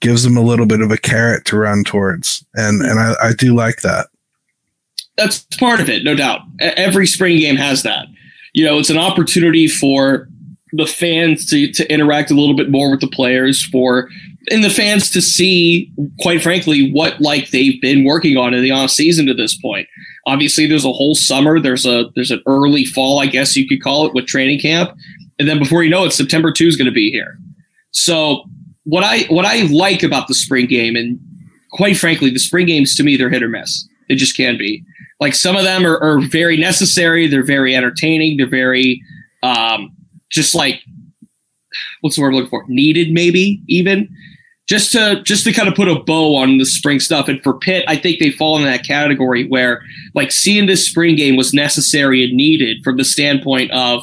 gives 0.00 0.22
them 0.22 0.36
a 0.36 0.42
little 0.42 0.66
bit 0.66 0.82
of 0.82 0.90
a 0.90 0.98
carrot 0.98 1.44
to 1.46 1.56
run 1.56 1.84
towards. 1.84 2.44
And 2.54 2.82
and 2.82 3.00
I, 3.00 3.14
I 3.22 3.32
do 3.32 3.54
like 3.54 3.82
that 3.82 4.08
that's 5.16 5.44
part 5.58 5.80
of 5.80 5.88
it, 5.88 6.04
no 6.04 6.14
doubt. 6.14 6.42
Every 6.60 7.06
spring 7.06 7.38
game 7.38 7.56
has 7.56 7.82
that. 7.82 8.06
You 8.52 8.64
know, 8.64 8.78
it's 8.78 8.90
an 8.90 8.98
opportunity 8.98 9.66
for 9.66 10.28
the 10.76 10.86
fans 10.86 11.46
to, 11.50 11.70
to 11.72 11.92
interact 11.92 12.30
a 12.30 12.34
little 12.34 12.56
bit 12.56 12.70
more 12.70 12.90
with 12.90 13.00
the 13.00 13.08
players, 13.08 13.64
for 13.64 14.08
and 14.50 14.62
the 14.62 14.70
fans 14.70 15.10
to 15.10 15.20
see, 15.20 15.92
quite 16.20 16.42
frankly, 16.42 16.92
what 16.92 17.20
like 17.20 17.50
they've 17.50 17.80
been 17.80 18.04
working 18.04 18.36
on 18.36 18.54
in 18.54 18.62
the 18.62 18.70
off 18.70 18.90
season 18.90 19.26
to 19.26 19.34
this 19.34 19.56
point. 19.56 19.88
Obviously, 20.26 20.66
there's 20.66 20.84
a 20.84 20.92
whole 20.92 21.14
summer. 21.14 21.60
There's 21.60 21.86
a 21.86 22.10
there's 22.14 22.30
an 22.30 22.42
early 22.46 22.84
fall, 22.84 23.20
I 23.20 23.26
guess 23.26 23.56
you 23.56 23.68
could 23.68 23.82
call 23.82 24.06
it, 24.06 24.14
with 24.14 24.26
training 24.26 24.60
camp, 24.60 24.90
and 25.38 25.48
then 25.48 25.58
before 25.58 25.82
you 25.82 25.90
know 25.90 26.04
it, 26.04 26.12
September 26.12 26.52
two 26.52 26.66
is 26.66 26.76
going 26.76 26.86
to 26.86 26.92
be 26.92 27.10
here. 27.10 27.38
So 27.90 28.44
what 28.84 29.04
I 29.04 29.22
what 29.24 29.44
I 29.44 29.62
like 29.62 30.02
about 30.02 30.28
the 30.28 30.34
spring 30.34 30.66
game, 30.66 30.96
and 30.96 31.18
quite 31.72 31.96
frankly, 31.96 32.30
the 32.30 32.38
spring 32.38 32.66
games 32.66 32.94
to 32.96 33.02
me 33.02 33.16
they're 33.16 33.30
hit 33.30 33.42
or 33.42 33.48
miss. 33.48 33.88
They 34.08 34.14
just 34.14 34.36
can 34.36 34.56
be 34.56 34.84
like 35.20 35.34
some 35.34 35.56
of 35.56 35.64
them 35.64 35.86
are, 35.86 35.98
are 35.98 36.20
very 36.20 36.56
necessary. 36.56 37.26
They're 37.26 37.44
very 37.44 37.74
entertaining. 37.74 38.36
They're 38.36 38.48
very 38.48 39.02
um, 39.42 39.95
just 40.30 40.54
like 40.54 40.82
what's 42.00 42.16
the 42.16 42.22
word 42.22 42.28
I'm 42.28 42.34
looking 42.34 42.50
for? 42.50 42.64
Needed, 42.68 43.12
maybe 43.12 43.62
even 43.68 44.08
just 44.66 44.92
to 44.92 45.22
just 45.22 45.44
to 45.44 45.52
kind 45.52 45.68
of 45.68 45.74
put 45.74 45.88
a 45.88 46.00
bow 46.00 46.34
on 46.36 46.58
the 46.58 46.66
spring 46.66 47.00
stuff. 47.00 47.28
And 47.28 47.42
for 47.42 47.58
Pitt, 47.58 47.84
I 47.86 47.96
think 47.96 48.18
they 48.18 48.30
fall 48.30 48.56
in 48.56 48.64
that 48.64 48.84
category 48.84 49.46
where 49.46 49.82
like 50.14 50.32
seeing 50.32 50.66
this 50.66 50.86
spring 50.86 51.16
game 51.16 51.36
was 51.36 51.54
necessary 51.54 52.24
and 52.24 52.36
needed 52.36 52.78
from 52.82 52.96
the 52.96 53.04
standpoint 53.04 53.70
of 53.70 54.02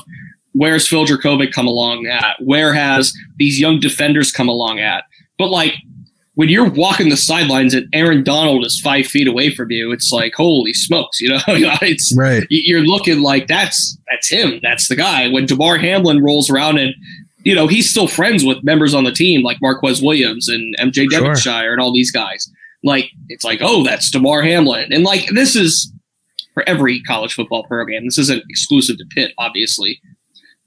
where's 0.54 0.88
Phil 0.88 1.06
Jurkovec 1.06 1.52
come 1.52 1.68
along 1.68 2.06
at? 2.08 2.38
Where 2.40 2.74
has 2.74 3.14
these 3.38 3.60
young 3.60 3.80
defenders 3.80 4.32
come 4.32 4.48
along 4.48 4.80
at? 4.80 5.04
But 5.38 5.50
like 5.50 5.76
when 6.36 6.50
you're 6.50 6.70
walking 6.70 7.10
the 7.10 7.18
sidelines 7.18 7.74
and 7.74 7.88
Aaron 7.94 8.24
Donald 8.24 8.66
is 8.66 8.80
five 8.80 9.06
feet 9.06 9.28
away 9.28 9.54
from 9.54 9.70
you, 9.72 9.92
it's 9.92 10.12
like 10.12 10.34
holy 10.36 10.74
smokes, 10.74 11.22
you 11.22 11.30
know, 11.30 11.40
it's 11.48 12.14
right. 12.18 12.46
You're 12.50 12.82
looking 12.82 13.22
like 13.22 13.48
that's 13.48 13.98
that's 14.10 14.30
him, 14.30 14.60
that's 14.64 14.88
the 14.88 14.96
guy. 14.96 15.30
When 15.30 15.46
Damar 15.46 15.78
Hamlin 15.78 16.24
rolls 16.24 16.50
around 16.50 16.80
and 16.80 16.94
you 17.44 17.54
know 17.54 17.68
he's 17.68 17.90
still 17.90 18.08
friends 18.08 18.44
with 18.44 18.64
members 18.64 18.94
on 18.94 19.04
the 19.04 19.12
team 19.12 19.44
like 19.44 19.58
Marquez 19.62 20.02
Williams 20.02 20.50
and 20.50 20.76
MJ 20.80 21.10
sure. 21.10 21.20
Devonshire 21.20 21.72
and 21.72 21.82
all 21.82 21.94
these 21.94 22.12
guys. 22.12 22.50
Like 22.84 23.10
it's 23.30 23.44
like 23.44 23.60
oh 23.62 23.84
that's 23.84 24.10
Damar 24.10 24.42
Hamlin, 24.42 24.92
and 24.92 25.04
like 25.04 25.30
this 25.34 25.56
is 25.56 25.94
for 26.54 26.68
every 26.68 27.02
college 27.04 27.34
football 27.34 27.64
program. 27.64 28.06
This 28.06 28.18
isn't 28.18 28.44
exclusive 28.50 28.98
to 28.98 29.06
Pitt, 29.16 29.34
obviously, 29.38 30.02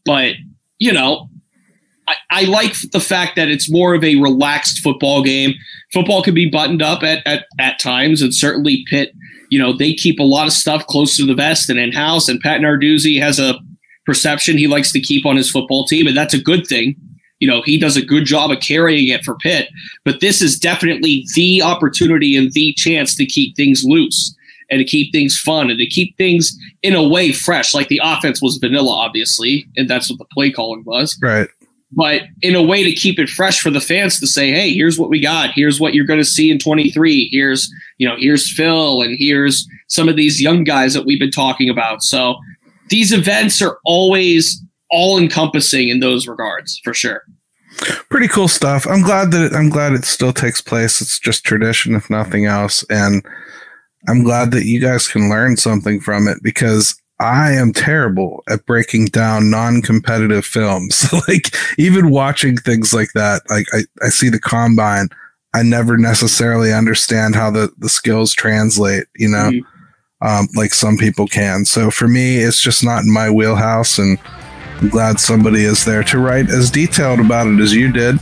but 0.05 0.35
you 0.79 0.93
know 0.93 1.29
I, 2.09 2.15
I, 2.31 2.45
like 2.45 2.75
the 2.93 3.01
fact 3.01 3.37
that 3.37 3.49
it's 3.49 3.71
more 3.71 3.95
of 3.95 4.05
a 4.05 4.17
relaxed 4.17 4.79
football 4.79 5.23
game. 5.23 5.55
Football 5.93 6.23
can 6.23 6.35
be 6.35 6.49
buttoned 6.49 6.83
up 6.83 7.03
at, 7.03 7.27
at, 7.27 7.47
at 7.59 7.79
times, 7.79 8.23
and 8.23 8.35
certainly 8.35 8.85
Pitt, 8.89 9.13
you 9.51 9.59
know, 9.59 9.73
they 9.73 9.93
keep 9.93 10.19
a 10.21 10.25
lot 10.25 10.47
of 10.47 10.53
stuff 10.53 10.87
close 10.87 11.17
to 11.17 11.27
the 11.27 11.35
vest 11.35 11.69
and 11.71 11.79
in 11.79 11.93
house. 11.93 12.29
And 12.29 12.41
Pat 12.41 12.61
Narduzzi 12.61 13.21
has 13.21 13.39
a 13.39 13.59
perception 14.05 14.57
he 14.57 14.69
likes 14.69 14.93
to 14.93 15.01
keep 15.01 15.27
on 15.27 15.37
his 15.37 15.51
football 15.51 15.87
team, 15.87 16.07
and 16.07 16.17
that's 16.17 16.35
a 16.35 16.41
good 16.41 16.67
thing. 16.67 16.97
You 17.41 17.49
know, 17.49 17.61
he 17.63 17.79
does 17.79 17.97
a 17.97 18.05
good 18.05 18.25
job 18.25 18.51
of 18.51 18.61
carrying 18.61 19.09
it 19.09 19.25
for 19.25 19.37
Pitt, 19.37 19.69
but 20.05 20.21
this 20.21 20.41
is 20.41 20.59
definitely 20.59 21.27
the 21.35 21.61
opportunity 21.63 22.37
and 22.37 22.51
the 22.53 22.73
chance 22.75 23.15
to 23.17 23.27
keep 23.27 23.57
things 23.57 23.83
loose 23.85 24.35
and 24.71 24.79
to 24.79 24.85
keep 24.85 25.13
things 25.13 25.39
fun 25.39 25.71
and 25.71 25.79
to 25.79 25.87
keep 25.87 26.17
things 26.17 26.57
in 26.83 26.95
a 26.95 27.07
way 27.07 27.33
fresh. 27.33 27.75
Like 27.75 27.89
the 27.89 28.01
offense 28.03 28.41
was 28.41 28.57
vanilla, 28.57 28.91
obviously, 28.91 29.67
and 29.77 29.89
that's 29.89 30.09
what 30.09 30.19
the 30.19 30.25
play 30.33 30.51
calling 30.51 30.83
was. 30.85 31.19
Right 31.21 31.49
but 31.93 32.23
in 32.43 32.55
a 32.55 32.63
way 32.63 32.83
to 32.83 32.93
keep 32.93 33.19
it 33.19 33.29
fresh 33.29 33.61
for 33.61 33.71
the 33.71 33.81
fans 33.81 34.19
to 34.21 34.27
say, 34.27 34.51
hey, 34.51 34.73
here's 34.73 34.99
what 34.99 35.11
we 35.11 35.21
got. 35.21 35.51
Here's 35.55 35.81
what 35.81 35.95
you're 35.95 36.07
going 36.07 36.21
to 36.21 36.25
see 36.25 36.51
in 36.51 36.59
23. 36.59 37.29
Here's, 37.31 37.71
you 37.99 38.09
know, 38.09 38.17
here's 38.19 38.53
Phil 38.53 39.03
and 39.03 39.17
here's 39.19 39.67
some 39.89 40.09
of 40.09 40.17
these 40.17 40.43
young 40.43 40.65
guys 40.65 40.95
that 40.95 41.07
we've 41.07 41.21
been 41.21 41.31
talking 41.31 41.69
about. 41.69 42.03
So 42.03 42.37
these 42.91 43.13
events 43.13 43.63
are 43.63 43.79
always 43.85 44.63
all 44.91 45.19
encompassing 45.19 45.89
in 45.89 46.01
those 46.01 46.27
regards 46.27 46.81
for 46.83 46.93
sure. 46.93 47.23
Pretty 48.09 48.29
cool 48.29 48.49
stuff. 48.49 48.87
I'm 48.87 49.03
glad 49.03 49.31
that 49.33 49.47
it, 49.47 49.53
I'm 49.53 49.69
glad 49.69 49.93
it 49.93 50.05
still 50.05 50.33
takes 50.33 50.61
place. 50.61 51.01
It's 51.01 51.19
just 51.19 51.45
tradition, 51.45 51.95
if 51.95 52.09
nothing 52.09 52.47
else. 52.47 52.85
And 52.89 53.25
I'm 54.09 54.23
glad 54.23 54.51
that 54.53 54.65
you 54.65 54.81
guys 54.81 55.07
can 55.07 55.29
learn 55.29 55.57
something 55.57 56.01
from 56.01 56.27
it 56.27 56.39
because 56.43 57.01
I 57.19 57.53
am 57.53 57.73
terrible 57.73 58.43
at 58.49 58.67
breaking 58.67 59.07
down 59.07 59.51
non-competitive 59.51 60.45
films. 60.45 61.11
like 61.29 61.55
even 61.79 62.11
watching 62.11 62.57
things 62.57 62.93
like 62.93 63.13
that, 63.15 63.43
like 63.49 63.67
I, 63.73 63.81
I 64.05 64.09
see 64.09 64.29
the 64.29 64.41
combine, 64.41 65.09
I 65.55 65.63
never 65.63 65.97
necessarily 65.97 66.73
understand 66.73 67.35
how 67.35 67.51
the, 67.51 67.73
the 67.79 67.89
skills 67.89 68.35
translate, 68.35 69.07
you 69.17 69.29
know, 69.29 69.51
mm-hmm. 69.51 70.27
um, 70.27 70.49
like 70.55 70.75
some 70.75 70.99
people 70.99 71.27
can. 71.27 71.65
So 71.65 71.91
for 71.91 72.07
me, 72.07 72.39
it's 72.39 72.61
just 72.61 72.85
not 72.85 73.03
in 73.03 73.13
my 73.13 73.31
wheelhouse 73.31 73.99
and 73.99 74.19
I'm 74.81 74.91
glad 74.91 75.19
somebody 75.19 75.63
is 75.63 75.87
there 75.87 76.03
to 76.05 76.19
write 76.19 76.51
as 76.51 76.71
detailed 76.71 77.21
about 77.21 77.47
it 77.47 77.61
as 77.61 77.73
you 77.73 77.91
did 77.91 78.19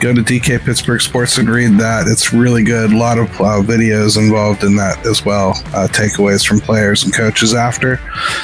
go 0.00 0.12
to 0.12 0.22
DK 0.22 0.64
Pittsburgh 0.64 1.00
Sports 1.00 1.38
and 1.38 1.48
read 1.48 1.72
that. 1.78 2.06
It's 2.06 2.32
really 2.32 2.62
good. 2.62 2.92
A 2.92 2.96
lot 2.96 3.18
of 3.18 3.28
uh, 3.40 3.62
videos 3.62 4.16
involved 4.16 4.64
in 4.64 4.76
that 4.76 5.04
as 5.06 5.24
well. 5.24 5.50
Uh, 5.74 5.88
takeaways 5.90 6.46
from 6.46 6.60
players 6.60 7.04
and 7.04 7.14
coaches 7.14 7.54
after. 7.54 8.00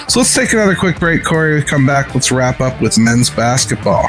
So 0.09 0.21
let's 0.21 0.35
take 0.35 0.53
another 0.53 0.75
quick 0.75 0.99
break, 0.99 1.25
Corey. 1.25 1.63
Come 1.63 1.87
back. 1.87 2.15
Let's 2.15 2.33
wrap 2.33 2.61
up 2.61 2.81
with 2.81 2.99
men's 2.99 3.31
basketball. 3.31 4.09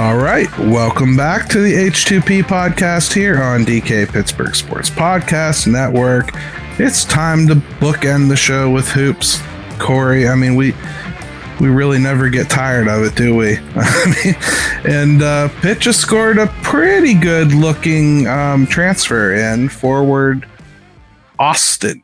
All 0.00 0.16
right, 0.16 0.48
welcome 0.58 1.14
back 1.14 1.46
to 1.50 1.60
the 1.60 1.74
H2P 1.74 2.44
podcast 2.44 3.12
here 3.12 3.42
on 3.42 3.66
DK 3.66 4.10
Pittsburgh 4.10 4.54
Sports 4.54 4.88
Podcast 4.88 5.66
Network. 5.70 6.30
It's 6.78 7.04
time 7.04 7.46
to 7.48 7.56
bookend 7.56 8.30
the 8.30 8.36
show 8.36 8.70
with 8.70 8.88
hoops. 8.88 9.42
Corey, 9.78 10.26
I 10.26 10.36
mean, 10.36 10.54
we 10.54 10.72
we 11.60 11.68
really 11.68 11.98
never 11.98 12.30
get 12.30 12.48
tired 12.48 12.88
of 12.88 13.02
it, 13.02 13.14
do 13.14 13.36
we? 13.36 13.58
I 13.76 14.14
mean, 14.24 14.34
and 14.90 15.22
uh, 15.22 15.50
Pitt 15.60 15.80
just 15.80 16.00
scored 16.00 16.38
a 16.38 16.46
pretty 16.62 17.12
good 17.12 17.52
looking 17.52 18.26
um, 18.26 18.66
transfer 18.66 19.34
in 19.34 19.68
forward 19.68 20.48
Austin. 21.38 22.02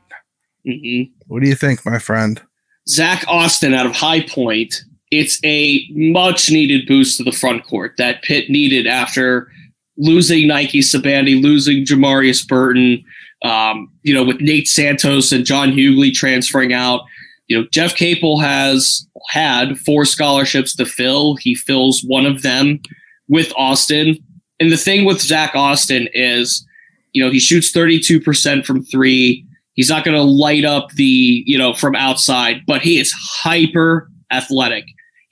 Mhm. 0.68 1.12
What 1.28 1.42
do 1.42 1.48
you 1.48 1.54
think, 1.54 1.86
my 1.86 1.98
friend? 1.98 2.42
Zack 2.86 3.24
Austin 3.26 3.72
out 3.72 3.86
of 3.86 3.96
High 3.96 4.20
Point. 4.20 4.82
It's 5.10 5.38
a 5.44 5.86
much 5.90 6.50
needed 6.50 6.86
boost 6.86 7.16
to 7.18 7.24
the 7.24 7.32
front 7.32 7.64
court 7.64 7.94
that 7.98 8.22
Pitt 8.22 8.50
needed 8.50 8.86
after 8.86 9.50
losing 9.96 10.48
Nike 10.48 10.80
Sibande, 10.80 11.40
losing 11.40 11.84
Jamarius 11.84 12.46
Burton, 12.46 13.04
um, 13.44 13.90
you 14.02 14.14
know, 14.14 14.24
with 14.24 14.40
Nate 14.40 14.68
Santos 14.68 15.32
and 15.32 15.44
John 15.44 15.72
Hughley 15.72 16.12
transferring 16.12 16.72
out. 16.72 17.02
You 17.46 17.58
know, 17.60 17.68
Jeff 17.72 17.94
Capel 17.94 18.40
has 18.40 19.06
had 19.28 19.78
four 19.78 20.04
scholarships 20.04 20.74
to 20.76 20.84
fill. 20.84 21.36
He 21.36 21.54
fills 21.54 22.02
one 22.02 22.26
of 22.26 22.42
them 22.42 22.80
with 23.28 23.52
Austin. 23.56 24.18
And 24.58 24.72
the 24.72 24.76
thing 24.76 25.04
with 25.04 25.20
Zack 25.20 25.54
Austin 25.54 26.08
is, 26.12 26.66
you 27.12 27.24
know, 27.24 27.30
he 27.30 27.38
shoots 27.38 27.72
32% 27.72 28.64
from 28.64 28.84
three. 28.84 29.46
He's 29.74 29.90
not 29.90 30.04
going 30.04 30.16
to 30.16 30.22
light 30.22 30.64
up 30.64 30.90
the, 30.92 31.44
you 31.46 31.58
know, 31.58 31.74
from 31.74 31.94
outside, 31.94 32.62
but 32.66 32.82
he 32.82 32.98
is 32.98 33.12
hyper 33.12 34.10
athletic. 34.32 34.84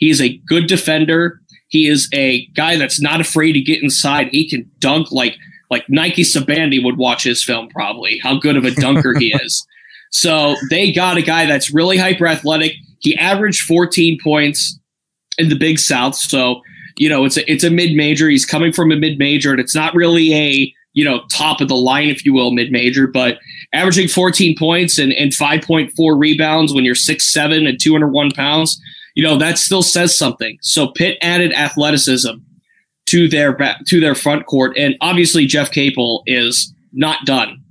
He 0.04 0.10
is 0.10 0.20
a 0.20 0.36
good 0.46 0.66
defender. 0.66 1.40
He 1.68 1.88
is 1.88 2.10
a 2.12 2.44
guy 2.48 2.76
that's 2.76 3.00
not 3.00 3.22
afraid 3.22 3.52
to 3.52 3.60
get 3.62 3.82
inside. 3.82 4.28
He 4.32 4.46
can 4.46 4.70
dunk 4.80 5.10
like 5.10 5.38
like 5.70 5.88
Nike 5.88 6.24
Sibande 6.24 6.84
would 6.84 6.98
watch 6.98 7.24
his 7.24 7.42
film 7.42 7.68
probably. 7.70 8.18
How 8.22 8.38
good 8.38 8.58
of 8.58 8.66
a 8.66 8.72
dunker 8.72 9.18
he 9.18 9.34
is. 9.42 9.66
So 10.10 10.56
they 10.68 10.92
got 10.92 11.16
a 11.16 11.22
guy 11.22 11.46
that's 11.46 11.72
really 11.72 11.96
hyper 11.96 12.26
athletic. 12.26 12.74
He 12.98 13.16
averaged 13.16 13.62
14 13.62 14.18
points 14.22 14.78
in 15.38 15.48
the 15.48 15.56
Big 15.56 15.78
South. 15.78 16.16
So, 16.16 16.60
you 16.98 17.08
know, 17.08 17.24
it's 17.24 17.38
a 17.38 17.50
it's 17.50 17.64
a 17.64 17.70
mid 17.70 17.96
major. 17.96 18.28
He's 18.28 18.44
coming 18.44 18.74
from 18.74 18.92
a 18.92 18.96
mid 18.96 19.18
major, 19.18 19.52
and 19.52 19.58
it's 19.58 19.74
not 19.74 19.94
really 19.94 20.34
a 20.34 20.74
you 20.92 21.02
know 21.02 21.22
top 21.32 21.62
of 21.62 21.68
the 21.68 21.76
line, 21.76 22.10
if 22.10 22.26
you 22.26 22.34
will, 22.34 22.50
mid 22.50 22.70
major, 22.70 23.06
but 23.06 23.38
averaging 23.72 24.08
14 24.08 24.54
points 24.58 24.98
and, 24.98 25.14
and 25.14 25.32
5.4 25.32 26.20
rebounds 26.20 26.74
when 26.74 26.84
you're 26.84 26.94
six 26.94 27.32
seven 27.32 27.66
and 27.66 27.80
201 27.80 28.32
pounds, 28.32 28.78
you 29.14 29.22
know, 29.22 29.36
that 29.38 29.58
still 29.58 29.82
says 29.82 30.16
something. 30.16 30.58
So 30.60 30.88
Pitt 30.88 31.18
added 31.22 31.52
athleticism 31.52 32.30
to 33.06 33.28
their 33.28 33.52
back 33.56 33.84
to 33.86 34.00
their 34.00 34.14
front 34.14 34.46
court. 34.46 34.76
And 34.76 34.96
obviously 35.00 35.46
Jeff 35.46 35.70
Capel 35.70 36.22
is 36.26 36.72
not 36.92 37.24
done, 37.26 37.62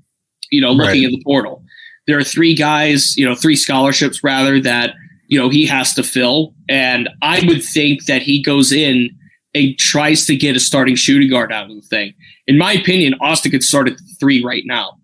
you 0.51 0.61
know, 0.61 0.71
looking 0.71 1.03
Right. 1.03 1.03
in 1.05 1.11
the 1.11 1.21
portal. 1.23 1.63
There 2.07 2.17
are 2.17 2.23
three 2.23 2.53
guys, 2.55 3.15
you 3.17 3.25
know, 3.25 3.33
three 3.35 3.55
scholarships 3.55 4.23
rather 4.23 4.59
that, 4.61 4.93
you 5.27 5.39
know, 5.39 5.49
he 5.49 5.65
has 5.65 5.93
to 5.95 6.03
fill. 6.03 6.53
And 6.69 7.09
I 7.21 7.43
would 7.47 7.63
think 7.63 8.05
that 8.05 8.21
he 8.21 8.41
goes 8.43 8.71
in 8.71 9.09
and 9.55 9.77
tries 9.77 10.25
to 10.25 10.35
get 10.35 10.55
a 10.55 10.59
starting 10.59 10.95
shooting 10.95 11.29
guard 11.29 11.51
out 11.51 11.69
of 11.69 11.75
the 11.75 11.81
thing. 11.87 12.13
In 12.47 12.57
my 12.57 12.73
opinion, 12.73 13.15
Austin 13.21 13.51
could 13.51 13.63
start 13.63 13.87
at 13.87 13.97
three 14.19 14.43
right 14.43 14.63
now. 14.65 14.97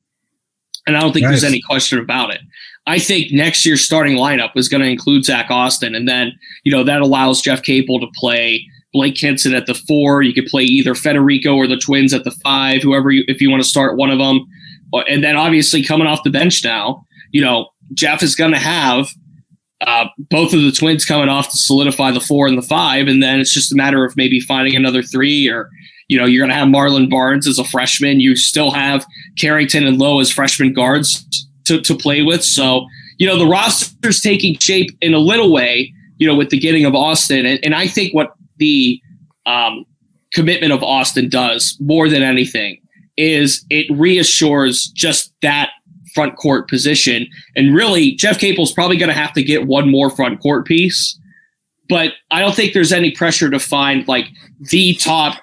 And 0.88 0.98
I 0.98 1.02
don't 1.02 1.14
think 1.14 1.24
Nice. 1.24 1.42
there's 1.42 1.44
any 1.52 1.62
question 1.62 2.00
about 2.00 2.34
it. 2.34 2.42
I 2.88 3.00
think 3.00 3.32
next 3.32 3.66
year's 3.66 3.86
starting 3.86 4.16
lineup 4.16 4.52
is 4.56 4.68
going 4.68 4.82
to 4.82 4.90
include 4.90 5.26
Zack 5.26 5.52
Austin. 5.52 5.94
And 5.94 6.08
then, 6.08 6.32
you 6.64 6.72
know, 6.72 6.84
that 6.84 7.02
allows 7.02 7.42
Jeff 7.42 7.62
Capel 7.62 8.00
to 8.00 8.08
play 8.16 8.66
Blake 8.94 9.18
Hinson 9.18 9.54
at 9.54 9.68
the 9.68 9.76
four. 9.76 10.24
You 10.24 10.34
could 10.34 10.48
play 10.48 10.64
either 10.64 10.94
Federiko 10.94 11.56
or 11.56 11.68
the 11.68 11.78
Twins 11.78 12.14
at 12.14 12.24
the 12.24 12.32
five, 12.44 12.82
whoever 12.82 13.12
you, 13.12 13.24
if 13.28 13.42
you 13.42 13.50
want 13.52 13.62
to 13.62 13.70
start 13.70 13.98
one 13.98 14.10
of 14.10 14.18
them. 14.18 14.46
And 15.08 15.24
then 15.24 15.36
obviously 15.36 15.84
coming 15.84 16.08
off 16.08 16.24
the 16.24 16.32
bench 16.32 16.64
now, 16.64 17.06
you 17.32 17.42
know, 17.42 17.70
Jeff 17.94 18.24
is 18.24 18.36
going 18.36 18.52
to 18.52 18.60
have 18.60 19.10
uh, 19.82 20.06
both 20.18 20.54
of 20.54 20.62
the 20.62 20.72
Twins 20.72 21.06
coming 21.06 21.30
off 21.30 21.50
to 21.50 21.58
solidify 21.58 22.12
the 22.12 22.20
four 22.20 22.48
and 22.48 22.58
the 22.58 22.64
five. 22.64 23.08
And 23.08 23.22
then 23.22 23.40
it's 23.40 23.54
just 23.54 23.72
a 23.72 23.76
matter 23.76 24.04
of 24.04 24.18
maybe 24.18 24.40
finding 24.40 24.76
another 24.76 25.04
three 25.04 25.48
or, 25.48 25.70
you 26.08 26.18
know, 26.18 26.26
you're 26.26 26.42
going 26.42 26.50
to 26.50 26.56
have 26.56 26.68
Marlon 26.68 27.10
Barnes 27.10 27.48
as 27.48 27.60
a 27.60 27.64
freshman. 27.64 28.20
You 28.20 28.36
still 28.36 28.72
have 28.72 29.06
Carrington 29.38 29.86
and 29.86 30.00
Lowe 30.00 30.20
as 30.20 30.32
freshman 30.32 30.74
guards 30.74 31.24
to, 31.70 31.82
to 31.82 31.96
play 31.96 32.22
with. 32.22 32.44
So, 32.44 32.86
you 33.18 33.28
know, 33.28 33.38
the 33.38 33.48
roster's 33.48 34.20
taking 34.20 34.58
shape 34.60 34.90
in 35.02 35.14
a 35.14 35.20
little 35.20 35.52
way, 35.52 35.94
you 36.18 36.28
know, 36.28 36.36
with 36.36 36.50
the 36.50 36.60
getting 36.60 36.86
of 36.86 36.94
Austin. 36.94 37.46
And, 37.46 37.60
and 37.64 37.74
I 37.76 37.88
think 37.88 38.14
what 38.14 38.34
the 38.58 39.02
um, 39.46 39.86
commitment 40.34 40.74
of 40.74 40.84
Austin 40.84 41.30
does 41.30 41.78
more 41.80 42.10
than 42.10 42.24
anything 42.24 42.82
is 43.18 43.66
it 43.70 43.86
reassures 43.92 44.88
just 44.88 45.34
that 45.42 45.72
front 46.14 46.36
court 46.38 46.68
position. 46.68 47.28
And 47.56 47.76
really, 47.76 48.12
Jeff 48.14 48.40
Capel's 48.40 48.74
probably 48.74 48.98
going 48.98 49.10
to 49.10 49.16
have 49.16 49.34
to 49.34 49.44
get 49.44 49.68
one 49.68 49.90
more 49.90 50.10
front 50.10 50.42
court 50.42 50.66
piece. 50.66 51.18
But 51.88 52.14
I 52.32 52.40
don't 52.40 52.56
think 52.56 52.74
there's 52.74 52.92
any 52.92 53.12
pressure 53.12 53.50
to 53.50 53.60
find 53.60 54.08
like 54.08 54.28
the 54.60 54.96
top 54.96 55.42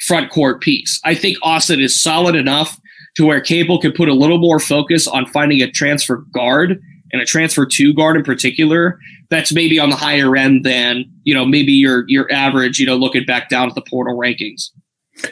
front 0.00 0.30
court 0.30 0.60
piece. 0.60 1.00
I 1.04 1.14
think 1.14 1.38
Austin 1.42 1.80
is 1.80 2.00
solid 2.00 2.34
enough 2.34 2.78
to 3.16 3.26
where 3.26 3.40
Capel 3.40 3.78
can 3.80 3.92
put 3.92 4.08
a 4.08 4.14
little 4.14 4.38
more 4.38 4.60
focus 4.60 5.06
on 5.06 5.26
finding 5.26 5.60
a 5.62 5.70
transfer 5.70 6.24
guard 6.32 6.80
and 7.12 7.22
a 7.22 7.24
transfer 7.24 7.64
two 7.66 7.94
guard 7.94 8.16
in 8.16 8.22
particular 8.22 8.98
that's 9.30 9.52
maybe 9.52 9.78
on 9.78 9.90
the 9.90 9.96
higher 9.96 10.36
end 10.36 10.64
than 10.64 11.04
you 11.24 11.34
know 11.34 11.44
maybe 11.44 11.72
your 11.72 12.04
your 12.08 12.30
average 12.32 12.78
you 12.78 12.86
know 12.86 12.96
looking 12.96 13.24
back 13.24 13.48
down 13.48 13.68
at 13.68 13.74
the 13.74 13.82
portal 13.82 14.16
rankings 14.16 14.70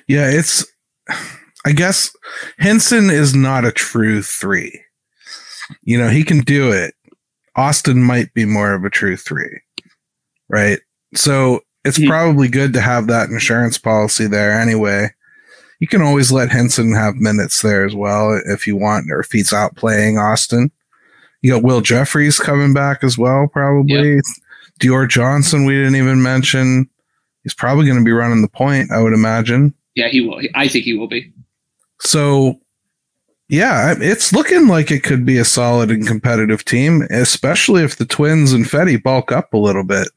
Yeah, 0.09 0.29
it's. 0.31 0.64
I 1.66 1.73
guess 1.73 2.14
Hinson 2.59 3.09
is 3.11 3.35
not 3.35 3.64
a 3.64 3.73
true 3.73 4.20
three. 4.23 4.81
You 5.83 5.97
know, 5.99 6.09
he 6.11 6.23
can 6.25 6.40
do 6.40 6.70
it. 6.73 6.94
Austin 7.57 8.03
might 8.03 8.33
be 8.35 8.44
more 8.44 8.75
of 8.75 8.85
a 8.85 8.90
true 8.90 9.16
three, 9.16 9.61
right? 10.49 10.79
So 11.14 11.61
it's 11.85 11.99
Mhm. 11.99 12.09
probably 12.09 12.49
good 12.49 12.73
to 12.75 12.81
have 12.83 13.07
that 13.07 13.31
insurance 13.31 13.79
policy 13.79 14.27
there 14.27 14.53
anyway. 14.53 15.11
You 15.85 15.88
can 15.88 16.01
always 16.01 16.33
let 16.33 16.51
Hinson 16.51 16.94
have 16.94 17.16
minutes 17.16 17.61
there 17.61 17.85
as 17.85 17.94
well 17.94 18.40
if 18.47 18.66
you 18.66 18.75
want, 18.75 19.11
or 19.11 19.20
if 19.20 19.31
he's 19.31 19.53
out 19.53 19.77
playing 19.77 20.16
Austin. 20.16 20.70
You 21.42 21.53
got 21.53 21.62
Will 21.62 21.83
Jeffress 21.83 22.40
coming 22.40 22.73
back 22.73 23.05
as 23.05 23.18
well, 23.18 23.49
probably. 23.49 24.18
Dior 24.81 25.07
Johnson, 25.07 25.66
we 25.66 25.75
didn't 25.75 25.97
even 25.97 26.23
mention. 26.23 26.88
He's 27.42 27.53
probably 27.53 27.85
going 27.85 27.99
to 27.99 28.05
be 28.05 28.12
running 28.12 28.40
the 28.40 28.49
point, 28.49 28.92
I 28.92 29.03
would 29.03 29.12
imagine. 29.12 29.75
yeah 29.94 30.09
he 30.09 30.23
will 30.23 30.40
i 30.55 30.66
think 30.66 30.87
he 30.87 30.94
will 30.94 31.07
be 31.07 31.31
So, 32.01 32.59
yeah, 33.51 33.94
it's 33.99 34.33
looking 34.33 34.68
like 34.68 34.90
it 34.90 35.03
could 35.03 35.27
be 35.27 35.37
a 35.37 35.44
solid 35.44 35.90
and 35.90 36.07
competitive 36.07 36.64
team, 36.64 37.03
especially 37.11 37.83
if 37.83 37.97
the 37.97 38.07
Twins 38.07 38.55
and 38.55 38.64
Fetty 38.64 39.03
bulk 39.03 39.31
up 39.33 39.53
a 39.53 39.59
little 39.59 39.85
bit. 39.85 40.09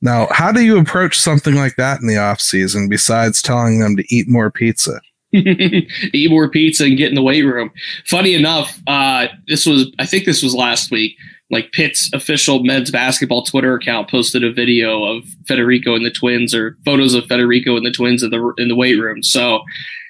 Now, 0.00 0.28
how 0.30 0.52
do 0.52 0.60
you 0.60 0.78
approach 0.78 1.18
something 1.18 1.54
like 1.54 1.76
that 1.76 2.00
in 2.00 2.06
the 2.06 2.18
off 2.18 2.40
season 2.40 2.88
besides 2.88 3.42
telling 3.42 3.80
them 3.80 3.96
to 3.96 4.04
eat 4.14 4.28
more 4.28 4.50
pizza? 4.50 5.00
eat 5.32 6.30
more 6.30 6.48
pizza 6.48 6.84
and 6.84 6.96
get 6.96 7.08
in 7.08 7.14
the 7.14 7.22
weight 7.22 7.42
room. 7.42 7.70
Funny 8.06 8.34
enough, 8.34 8.80
uh, 8.86 9.26
this 9.46 9.66
was 9.66 9.90
I 9.98 10.06
think 10.06 10.24
this 10.24 10.42
was 10.42 10.54
last 10.54 10.90
week. 10.90 11.16
Like 11.50 11.72
Pitt's 11.72 12.10
official 12.12 12.62
men's 12.62 12.90
basketball 12.90 13.42
Twitter 13.42 13.74
account 13.74 14.10
posted 14.10 14.44
a 14.44 14.52
video 14.52 15.04
of 15.04 15.24
Federiko 15.44 15.96
and 15.96 16.04
the 16.04 16.10
Twins, 16.10 16.54
or 16.54 16.76
photos 16.84 17.14
of 17.14 17.24
Federiko 17.24 17.76
and 17.76 17.84
the 17.84 17.90
Twins 17.90 18.22
in 18.22 18.30
the 18.30 18.54
in 18.58 18.68
the 18.68 18.76
weight 18.76 18.98
room. 18.98 19.22
So, 19.22 19.62